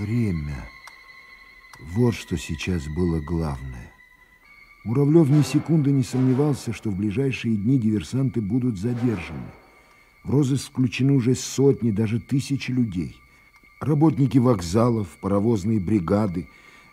Время. 0.00 0.66
Вот 1.92 2.14
что 2.14 2.38
сейчас 2.38 2.88
было 2.88 3.20
главное. 3.20 3.92
Муравлев 4.82 5.28
ни 5.28 5.42
секунды 5.42 5.92
не 5.92 6.02
сомневался, 6.02 6.72
что 6.72 6.88
в 6.88 6.96
ближайшие 6.96 7.54
дни 7.54 7.78
диверсанты 7.78 8.40
будут 8.40 8.78
задержаны. 8.78 9.52
В 10.24 10.30
розыск 10.30 10.70
включены 10.70 11.12
уже 11.12 11.34
сотни, 11.34 11.90
даже 11.90 12.18
тысячи 12.18 12.70
людей. 12.70 13.14
Работники 13.78 14.38
вокзалов, 14.38 15.06
паровозные 15.20 15.80
бригады, 15.80 16.48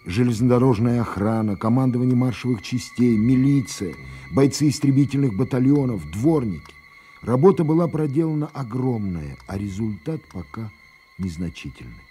железнодорожная 0.06 1.00
охрана, 1.00 1.56
командование 1.56 2.15
маршевых 2.15 2.62
частей, 2.62 3.15
милиция, 3.15 3.96
бойцы 4.34 4.67
истребительных 4.67 5.34
батальонов, 5.34 6.02
дворники. 6.12 6.74
Работа 7.22 7.63
была 7.63 7.88
проделана 7.88 8.48
огромная, 8.48 9.38
а 9.48 9.58
результат 9.58 10.20
пока 10.34 10.70
незначительный. 11.17 12.08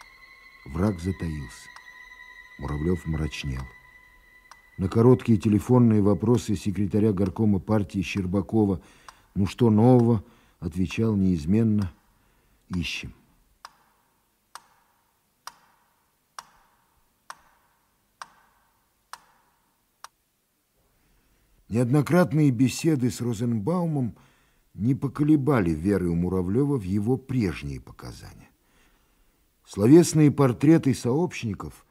Враг 0.66 0.98
затаился. 0.98 1.68
Муравлев 2.58 3.06
мрачнел. 3.06 3.62
На 4.78 4.88
короткие 4.88 5.38
телефонные 5.38 6.02
вопросы 6.02 6.56
секретаря 6.56 7.12
горкома 7.12 7.60
партии 7.60 8.02
Щербакова 8.02 8.82
«Ну 9.34 9.46
что 9.46 9.70
нового?» 9.70 10.24
отвечал 10.60 11.16
неизменно 11.16 11.92
«Ищем». 12.68 13.14
Неоднократные 21.68 22.50
беседы 22.50 23.10
с 23.10 23.20
Розенбаумом 23.20 24.16
не 24.74 24.94
поколебали 24.94 25.70
веры 25.70 26.08
у 26.08 26.14
Муравлева 26.14 26.76
в 26.76 26.82
его 26.82 27.16
прежние 27.16 27.80
показания. 27.80 28.50
Словесные 29.66 30.30
портреты 30.30 30.94
сообщников 30.94 31.84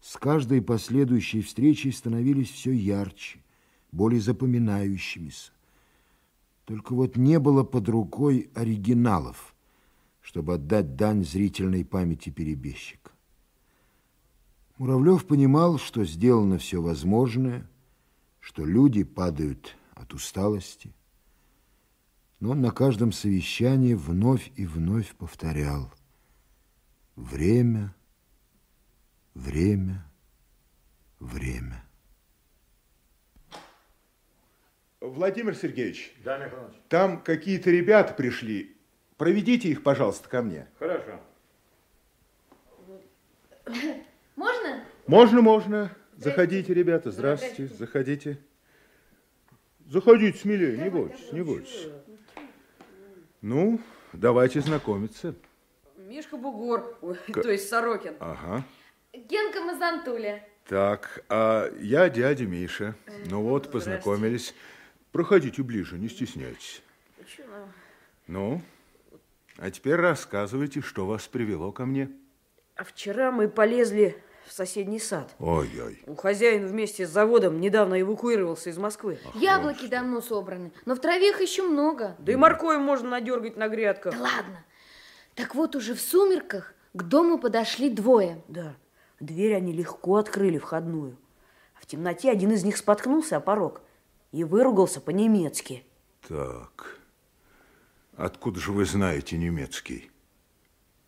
с 0.00 0.16
каждой 0.16 0.62
последующей 0.62 1.42
встречей 1.42 1.92
становились 1.92 2.50
все 2.50 2.70
ярче, 2.70 3.40
более 3.90 4.20
запоминающимися. 4.20 5.50
Только 6.66 6.94
вот 6.94 7.16
не 7.16 7.40
было 7.40 7.64
под 7.64 7.88
рукой 7.88 8.48
оригиналов, 8.54 9.56
чтобы 10.20 10.54
отдать 10.54 10.94
дань 10.94 11.24
зрительной 11.24 11.84
памяти 11.84 12.30
перебежчика. 12.30 13.10
Муравлев 14.78 15.26
понимал, 15.26 15.78
что 15.78 16.04
сделано 16.04 16.58
все 16.58 16.80
возможное, 16.80 17.68
что 18.38 18.64
люди 18.64 19.02
падают 19.02 19.76
от 19.94 20.14
усталости, 20.14 20.94
но 22.38 22.50
он 22.50 22.60
на 22.60 22.70
каждом 22.70 23.10
совещании 23.10 23.94
вновь 23.94 24.52
и 24.54 24.64
вновь 24.64 25.16
повторял 25.16 25.92
«Время, 27.16 27.94
время, 29.34 30.04
время». 31.18 31.82
Владимир 35.00 35.54
Сергеевич, 35.54 36.14
Да, 36.24 36.38
Михаил 36.38 36.70
там 36.88 37.22
какие-то 37.22 37.70
ребята 37.70 38.12
пришли. 38.14 38.76
Проведите 39.16 39.68
их, 39.68 39.82
пожалуйста, 39.82 40.28
ко 40.28 40.42
мне. 40.42 40.68
Хорошо. 40.78 41.20
Можно? 44.36 44.84
Можно, 45.06 45.40
можно. 45.40 45.96
Заходите, 46.16 46.74
ребята. 46.74 47.10
Здравствуйте. 47.10 47.68
Заходите. 47.74 48.38
Заходите 49.86 50.38
смелее, 50.38 50.76
не 50.78 50.90
бойтесь, 50.90 51.32
не 51.32 51.42
бойтесь. 51.42 51.88
Ну, 53.40 53.80
давайте 54.12 54.60
знакомиться. 54.60 55.34
Мишка 56.06 56.36
Бугор, 56.36 56.96
ой, 57.02 57.18
то 57.34 57.50
есть 57.50 57.68
Сорокин. 57.68 58.14
Ага. 58.20 58.62
Генка 59.12 59.60
Мазантуля. 59.60 60.46
Так, 60.68 61.24
а 61.28 61.68
я 61.80 62.08
дядя 62.08 62.44
Миша. 62.44 62.94
Ну 63.26 63.42
вот, 63.42 63.72
познакомились. 63.72 64.54
Проходите 65.10 65.62
ближе, 65.64 65.98
не 65.98 66.08
стесняйтесь. 66.08 66.82
Ну, 68.28 68.60
а 69.58 69.70
теперь 69.70 69.96
рассказывайте, 69.96 70.80
что 70.80 71.06
вас 71.06 71.26
привело 71.26 71.72
ко 71.72 71.86
мне. 71.86 72.10
А 72.76 72.84
вчера 72.84 73.32
мы 73.32 73.48
полезли 73.48 74.16
в 74.46 74.52
соседний 74.52 75.00
сад. 75.00 75.34
Ой-ой. 75.40 76.02
У 76.06 76.14
хозяин 76.14 76.66
вместе 76.66 77.06
с 77.06 77.10
заводом 77.10 77.60
недавно 77.60 78.00
эвакуировался 78.00 78.70
из 78.70 78.78
Москвы. 78.78 79.18
Яблоки 79.34 79.86
давно 79.86 80.20
собраны, 80.20 80.70
но 80.84 80.94
в 80.94 81.00
траве 81.00 81.30
их 81.30 81.40
еще 81.40 81.62
много. 81.62 82.14
Да 82.20 82.32
и 82.32 82.36
моркови 82.36 82.76
можно 82.76 83.10
надергать 83.10 83.56
на 83.56 83.68
грядках. 83.68 84.12
Да 84.14 84.20
ладно. 84.20 84.64
Так 85.36 85.54
вот 85.54 85.76
уже 85.76 85.94
в 85.94 86.00
сумерках 86.00 86.74
к 86.94 87.02
дому 87.02 87.38
подошли 87.38 87.90
двое. 87.90 88.42
Да, 88.48 88.74
дверь 89.20 89.54
они 89.54 89.72
легко 89.72 90.16
открыли 90.16 90.58
входную. 90.58 91.16
А 91.76 91.82
в 91.82 91.86
темноте 91.86 92.30
один 92.30 92.52
из 92.52 92.64
них 92.64 92.78
споткнулся 92.78 93.36
о 93.36 93.40
порог 93.40 93.82
и 94.32 94.44
выругался 94.44 95.00
по-немецки. 95.00 95.84
Так, 96.26 96.98
откуда 98.16 98.58
же 98.58 98.72
вы 98.72 98.86
знаете 98.86 99.36
немецкий? 99.36 100.10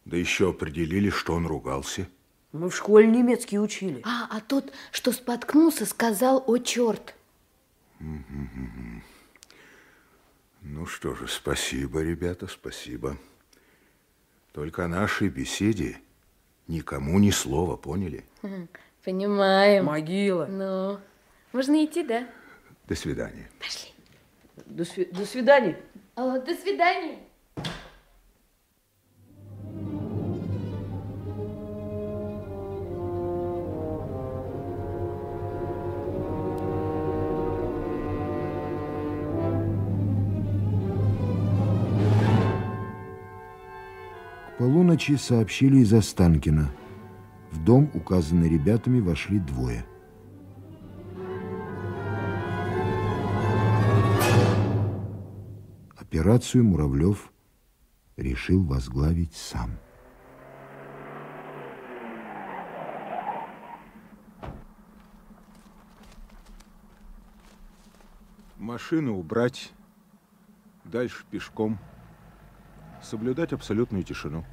Да 0.04 0.18
еще 0.18 0.50
определили, 0.50 1.08
что 1.08 1.32
он 1.32 1.46
ругался. 1.46 2.06
Мы 2.52 2.68
в 2.68 2.76
школе 2.76 3.08
немецкий 3.08 3.58
учили. 3.58 4.02
А, 4.04 4.28
а 4.30 4.40
тот, 4.40 4.72
что 4.92 5.12
споткнулся, 5.12 5.86
сказал 5.86 6.44
«О, 6.46 6.58
черт!» 6.58 7.14
Ну 10.60 10.86
что 10.86 11.14
же, 11.14 11.28
спасибо, 11.28 12.02
ребята, 12.02 12.46
спасибо. 12.46 13.16
Только 14.58 14.86
о 14.86 14.88
нашей 14.88 15.28
беседе 15.28 15.98
никому 16.66 17.20
ни 17.20 17.30
слова, 17.30 17.76
поняли? 17.76 18.24
Понимаем. 19.04 19.84
Могила. 19.84 20.46
Ну, 20.46 20.98
можно 21.52 21.84
идти, 21.84 22.02
да? 22.02 22.26
До 22.88 22.96
свидания. 22.96 23.48
Пошли. 23.60 23.92
До, 24.66 24.82
сви- 24.82 25.14
до 25.14 25.24
свидания. 25.26 25.78
О, 26.16 26.40
до 26.40 26.56
свидания. 26.56 27.20
Полуночи 44.58 45.14
сообщили 45.14 45.78
из 45.78 45.94
Останкина. 45.94 46.68
В 47.52 47.64
дом, 47.64 47.90
указанный 47.94 48.48
ребятами, 48.48 49.00
вошли 49.00 49.38
двое. 49.38 49.86
Операцию 55.96 56.64
Муравлев 56.64 57.32
решил 58.16 58.64
возглавить 58.64 59.34
сам. 59.34 59.78
Машину 68.56 69.16
убрать, 69.18 69.72
дальше 70.84 71.24
пешком, 71.30 71.78
соблюдать 73.02 73.52
абсолютную 73.52 74.04
тишину. 74.04 74.44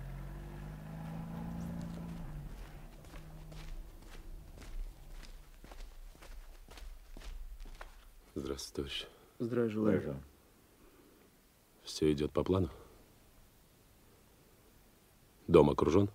Здравствуйте, 8.36 8.76
товарищ. 8.76 9.08
Здравия 9.40 9.70
желаю. 9.70 10.24
Все 11.84 12.12
идет 12.12 12.32
по 12.32 12.44
плану? 12.44 12.70
Дом 15.48 15.70
окружен? 15.70 16.10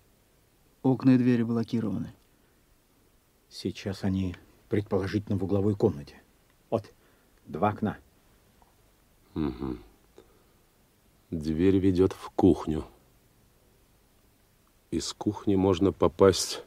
Окна 0.83 1.11
и 1.11 1.17
двери 1.17 1.43
блокированы. 1.43 2.13
Сейчас 3.49 4.03
они, 4.03 4.35
предположительно, 4.69 5.37
в 5.37 5.43
угловой 5.43 5.75
комнате. 5.75 6.21
Вот, 6.69 6.91
два 7.45 7.69
окна. 7.69 7.97
Угу. 9.35 9.77
Дверь 11.31 11.77
ведет 11.77 12.11
в 12.11 12.29
кухню. 12.31 12.85
Из 14.91 15.13
кухни 15.13 15.55
можно 15.55 15.93
попасть 15.93 16.61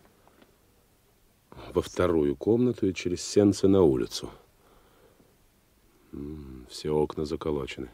во 1.74 1.82
вторую 1.82 2.34
комнату 2.34 2.86
и 2.86 2.94
через 2.94 3.22
сенцы 3.22 3.68
на 3.68 3.82
улицу. 3.82 4.30
Все 6.70 6.90
окна 6.90 7.26
заколочены. 7.26 7.90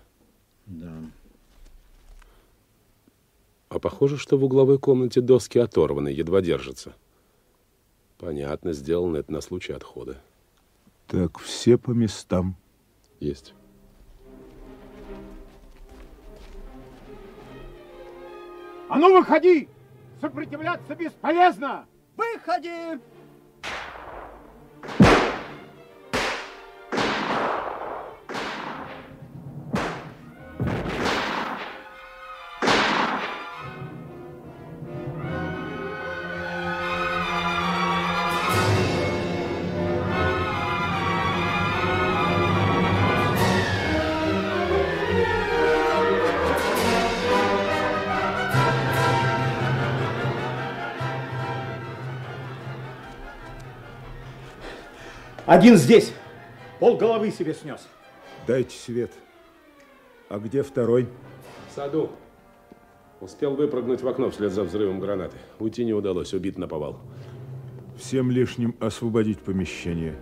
Да. 0.67 0.95
А 3.69 3.81
похоже, 3.81 4.17
что 4.17 4.39
в 4.39 4.45
угловой 4.45 4.79
комнате 4.79 5.21
доски 5.21 5.59
оторваны, 5.59 6.09
едва 6.09 6.41
держатся. 6.41 6.95
Понятно, 8.17 8.73
сделано 8.75 9.17
это 9.17 9.33
на 9.33 9.41
случай 9.41 9.73
отхода. 9.73 10.23
Так, 11.09 11.41
все 11.41 11.79
по 11.79 11.91
местам. 11.91 12.55
Есть. 13.19 13.55
А 18.91 18.99
ну 18.99 19.17
выходи! 19.17 19.69
Сопротивляться 20.21 20.97
бесполезно! 20.97 21.87
Выходи! 22.17 22.99
Один 55.51 55.77
здесь. 55.77 56.13
Пол 56.79 56.97
головы 56.97 57.33
себе 57.33 57.55
снес. 57.55 57.89
Дайте 58.47 58.79
свет. 58.79 59.11
А 60.29 60.39
где 60.39 60.63
второй? 60.63 61.09
В 61.69 61.75
саду. 61.75 62.11
Успел 63.21 63.57
выпрыгнуть 63.57 64.01
в 64.01 64.07
окно 64.07 64.31
вслед 64.31 64.53
за 64.53 64.63
взрывом 64.63 65.01
гранаты. 65.01 65.37
Уйти 65.59 65.85
не 65.85 65.93
удалось, 65.93 66.33
убит 66.35 66.57
на 66.57 66.69
повал. 66.69 67.01
Всем 67.99 68.31
лишним 68.31 68.77
освободить 68.79 69.41
помещение. 69.41 70.15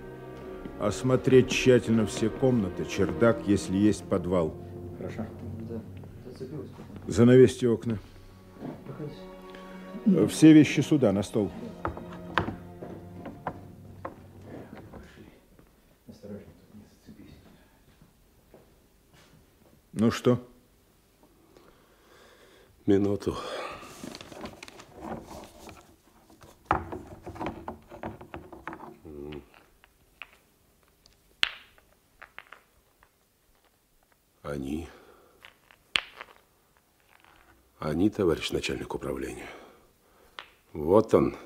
Осмотреть 0.80 1.50
тщательно 1.50 2.06
все 2.06 2.30
комнаты, 2.30 2.86
чердак, 2.86 3.42
если 3.46 3.76
есть 3.76 4.04
подвал. 4.04 4.54
Хорошо. 4.96 5.26
Занавесьте 7.06 7.68
окна. 7.68 7.98
Все 10.30 10.54
вещи 10.54 10.80
сюда, 10.80 11.12
на 11.12 11.22
стол. 11.22 11.50
Ну 20.00 20.12
что? 20.12 20.38
Минуту. 22.86 23.36
Они... 34.44 34.88
Они, 37.80 38.08
товарищ 38.08 38.52
начальник 38.52 38.94
управления. 38.94 39.48
Вот 40.72 41.12
он, 41.12 41.36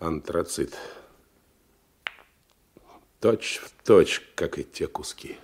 антрацит. 0.00 0.76
Точь 3.20 3.58
в 3.58 3.70
точь, 3.84 4.22
как 4.34 4.58
и 4.58 4.64
те 4.64 4.88
куски. 4.88 5.38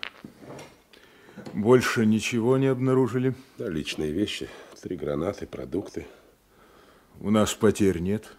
Больше 1.54 2.06
ничего 2.06 2.56
не 2.58 2.66
обнаружили? 2.66 3.34
Да, 3.58 3.68
личные 3.68 4.12
вещи. 4.12 4.48
Три 4.80 4.96
гранаты, 4.96 5.46
продукты. 5.46 6.06
У 7.20 7.30
нас 7.30 7.54
потерь 7.54 8.00
нет? 8.00 8.36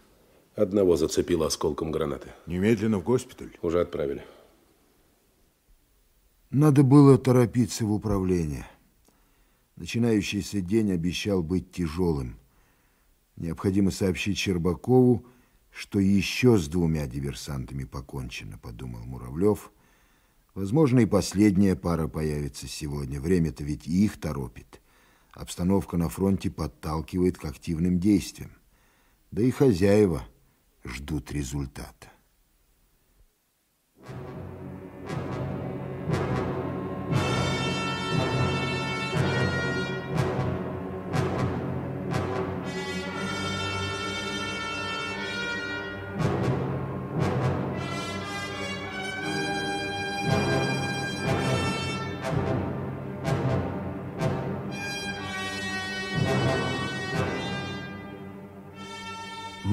Одного 0.56 0.96
зацепило 0.96 1.46
осколком 1.46 1.90
гранаты. 1.90 2.28
Немедленно 2.46 2.98
в 2.98 3.04
госпиталь? 3.04 3.56
Уже 3.62 3.80
отправили. 3.80 4.22
Надо 6.50 6.82
было 6.84 7.18
торопиться 7.18 7.84
в 7.84 7.92
управление. 7.92 8.66
Начинающийся 9.76 10.60
день 10.60 10.92
обещал 10.92 11.42
быть 11.42 11.72
тяжелым. 11.72 12.36
Необходимо 13.36 13.90
сообщить 13.90 14.38
Щербакову, 14.38 15.26
что 15.70 15.98
еще 15.98 16.56
с 16.56 16.68
двумя 16.68 17.08
диверсантами 17.08 17.82
покончено, 17.82 18.58
подумал 18.58 19.00
Муравлев. 19.04 19.72
Возможно, 20.54 21.00
и 21.00 21.06
последняя 21.06 21.74
пара 21.74 22.06
появится 22.06 22.68
сегодня. 22.68 23.20
Время-то 23.20 23.64
ведь 23.64 23.88
и 23.88 24.04
их 24.04 24.20
торопит. 24.20 24.80
Обстановка 25.32 25.96
на 25.96 26.08
фронте 26.08 26.48
подталкивает 26.48 27.38
к 27.38 27.44
активным 27.44 27.98
действиям. 27.98 28.52
Да 29.32 29.42
и 29.42 29.50
хозяева 29.50 30.24
ждут 30.84 31.32
результата. 31.32 32.08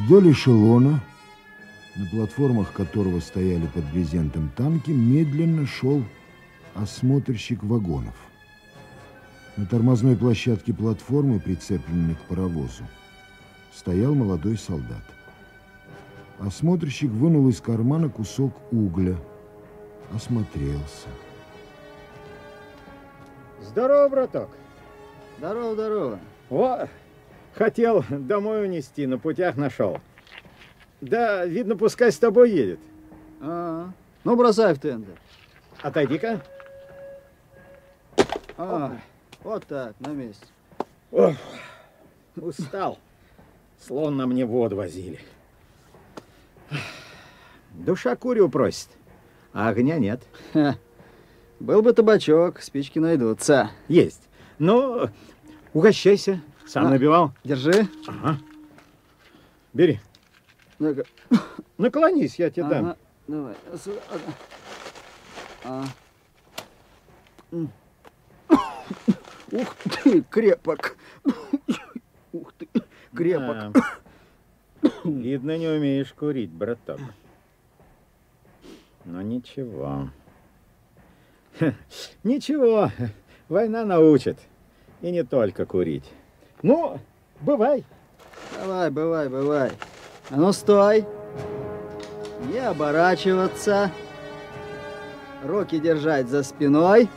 Вдоль 0.03 0.31
эшелона, 0.31 0.99
на 1.95 2.05
платформах 2.07 2.73
которого 2.73 3.19
стояли 3.19 3.67
под 3.67 3.85
брезентом 3.91 4.49
танки, 4.57 4.89
медленно 4.89 5.67
шел 5.67 6.03
осмотрщик 6.73 7.61
вагонов. 7.61 8.15
На 9.57 9.67
тормозной 9.67 10.15
площадке 10.15 10.73
платформы, 10.73 11.39
прицепленной 11.39 12.15
к 12.15 12.21
паровозу, 12.21 12.83
стоял 13.75 14.15
молодой 14.15 14.57
солдат. 14.57 15.03
Осмотрщик 16.39 17.11
вынул 17.11 17.47
из 17.49 17.61
кармана 17.61 18.09
кусок 18.09 18.55
угля, 18.71 19.17
осмотрелся. 20.15 21.09
Здорово, 23.61 24.09
браток. 24.09 24.49
Здорово, 25.37 25.73
здорово. 25.73 26.19
О, 26.49 26.87
хотел 27.55 28.03
домой 28.09 28.65
унести, 28.65 29.05
на 29.07 29.17
путях 29.17 29.57
нашел. 29.57 29.99
Да, 31.01 31.45
видно, 31.45 31.75
пускай 31.75 32.11
с 32.11 32.19
тобой 32.19 32.51
едет. 32.51 32.79
А, 33.41 33.89
ну 34.23 34.35
бросай 34.35 34.73
в 34.73 34.79
тендер. 34.79 35.15
Отойди-ка. 35.81 36.41
А, 38.57 38.97
вот 39.43 39.65
так, 39.65 39.95
на 39.99 40.09
месте. 40.09 40.45
Ох, 41.11 41.35
устал. 42.35 42.99
Словно 43.79 44.27
мне 44.27 44.45
воду 44.45 44.75
возили. 44.75 45.19
Душа 47.71 48.15
курю 48.15 48.47
просит, 48.47 48.89
а 49.53 49.69
огня 49.69 49.97
нет. 49.97 50.21
Ха. 50.53 50.75
Был 51.59 51.81
бы 51.81 51.93
табачок, 51.93 52.61
спички 52.61 52.99
найдутся. 52.99 53.71
Есть. 53.87 54.21
Ну, 54.59 55.09
угощайся. 55.73 56.41
Сам 56.71 56.87
А, 56.87 56.89
набивал. 56.91 57.33
Держи. 57.43 57.85
Ага. 58.07 58.39
Бери. 59.73 59.99
Ну-ка. 60.79 61.03
Наклонись, 61.77 62.39
я 62.39 62.49
тебе 62.49 62.63
Ага, 62.63 62.73
дам. 62.75 62.95
Давай. 63.27 63.55
сюда. 63.77 63.99
А. 65.65 65.83
М. 67.51 67.69
Ух 69.51 69.75
ты, 69.83 70.21
крепок. 70.21 70.95
Ух 72.31 72.53
ты, 72.53 72.69
крепок. 73.13 73.73
Да. 73.73 74.91
Видно, 75.03 75.57
не 75.57 75.67
умеешь 75.67 76.13
курить, 76.13 76.51
браток. 76.51 77.01
Но 79.03 79.21
ничего. 79.21 80.07
Ничего, 82.23 82.91
война 83.49 83.83
научит. 83.83 84.37
И 85.01 85.11
не 85.11 85.25
только 85.25 85.65
курить. 85.65 86.09
Ну, 86.61 86.99
бывай. 87.41 87.83
Давай, 88.59 88.89
бывай, 88.91 89.29
бывай. 89.29 89.71
А 90.29 90.35
ну 90.35 90.51
стой. 90.53 91.05
Не 92.51 92.59
оборачиваться. 92.59 93.91
Руки 95.43 95.79
держать 95.79 96.27
за 96.27 96.43
спиной. 96.43 97.09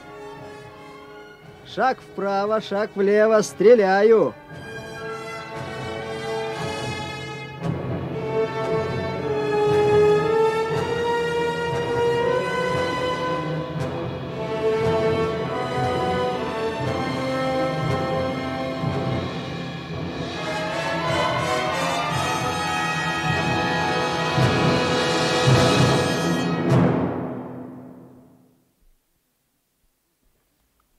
Шаг 1.66 1.98
вправо, 1.98 2.60
шаг 2.60 2.90
влево. 2.94 3.40
Стреляю. 3.42 4.34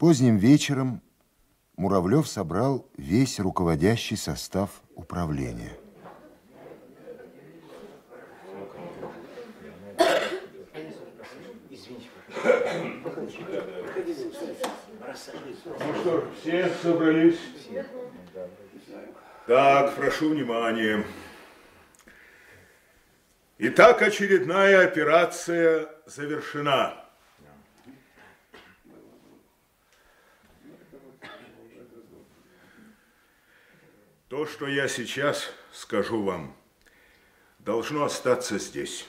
Поздним 0.06 0.38
вечером 0.38 1.02
Муравлев 1.78 2.28
собрал 2.28 2.88
весь 2.96 3.40
руководящий 3.40 4.16
состав 4.16 4.70
управления. 4.94 5.72
Ну 15.80 15.96
что 16.02 16.32
все 16.40 16.70
собрались? 16.84 17.40
Так, 19.48 19.96
прошу 19.96 20.30
внимания. 20.30 21.04
Итак, 23.58 24.04
очередная 24.04 24.84
операция 24.86 25.90
завершена. 26.06 27.05
То, 34.28 34.48
что 34.48 34.68
я 34.68 34.88
сейчас 34.88 35.52
скажу 35.72 36.24
вам, 36.24 36.58
должно 37.60 38.06
остаться 38.06 38.58
здесь. 38.58 39.08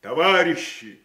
Товарищи, 0.00 1.00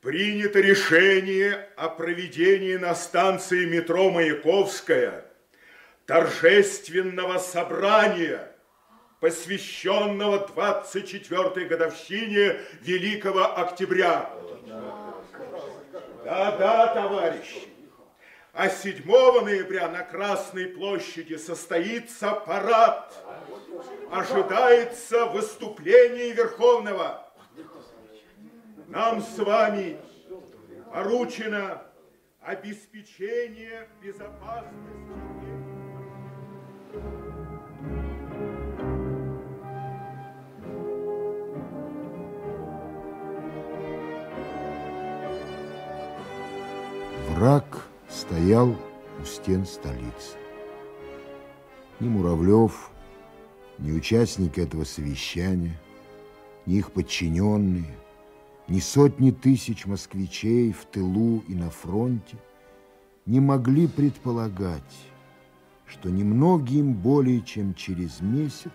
принято 0.00 0.60
решение 0.60 1.68
о 1.76 1.90
проведении 1.90 2.76
на 2.76 2.94
станции 2.94 3.66
метро 3.66 4.10
Маяковская 4.10 5.26
торжественного 6.06 7.38
собрания, 7.38 8.50
посвященного 9.20 10.46
24-й 10.46 11.66
годовщине 11.66 12.60
Великого 12.80 13.58
Октября. 13.58 14.30
Да-да, 16.26 16.88
товарищи. 16.88 17.68
А 18.52 18.68
7 18.68 19.04
ноября 19.44 19.88
на 19.88 20.02
Красной 20.02 20.66
площади 20.66 21.36
состоится 21.36 22.32
парад. 22.32 23.14
Ожидается 24.10 25.26
выступление 25.26 26.32
Верховного. 26.32 27.30
Нам 28.88 29.22
с 29.22 29.38
вами 29.38 29.98
поручено 30.92 31.84
обеспечение 32.40 33.88
безопасности. 34.02 35.06
Враг 47.36 47.86
стоял 48.08 48.74
у 49.20 49.24
стен 49.26 49.66
столицы. 49.66 50.38
Ни 52.00 52.08
Муравлев, 52.08 52.90
ни 53.76 53.92
участники 53.92 54.58
этого 54.60 54.84
совещания, 54.84 55.78
ни 56.64 56.76
их 56.76 56.92
подчиненные, 56.92 57.94
ни 58.68 58.80
сотни 58.80 59.32
тысяч 59.32 59.84
москвичей 59.84 60.72
в 60.72 60.86
тылу 60.86 61.44
и 61.46 61.54
на 61.54 61.68
фронте 61.68 62.38
не 63.26 63.40
могли 63.40 63.86
предполагать, 63.86 64.96
что 65.84 66.08
немногим 66.08 66.94
более 66.94 67.42
чем 67.42 67.74
через 67.74 68.22
месяц 68.22 68.72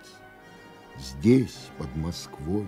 здесь, 1.00 1.70
под 1.80 1.96
Москвой, 1.96 2.68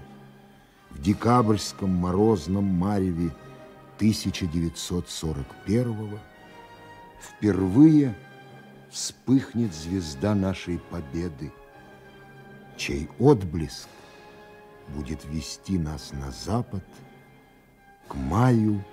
в 0.89 0.99
декабрьском 0.99 1.91
морозном 1.91 2.63
мареве 2.63 3.29
1941 3.97 6.19
впервые 7.21 8.15
вспыхнет 8.89 9.73
звезда 9.73 10.35
нашей 10.35 10.79
победы, 10.79 11.51
чей 12.77 13.09
отблеск 13.19 13.89
будет 14.89 15.23
вести 15.25 15.77
нас 15.77 16.11
на 16.11 16.31
запад 16.31 16.83
к 18.07 18.15
маю 18.15 18.83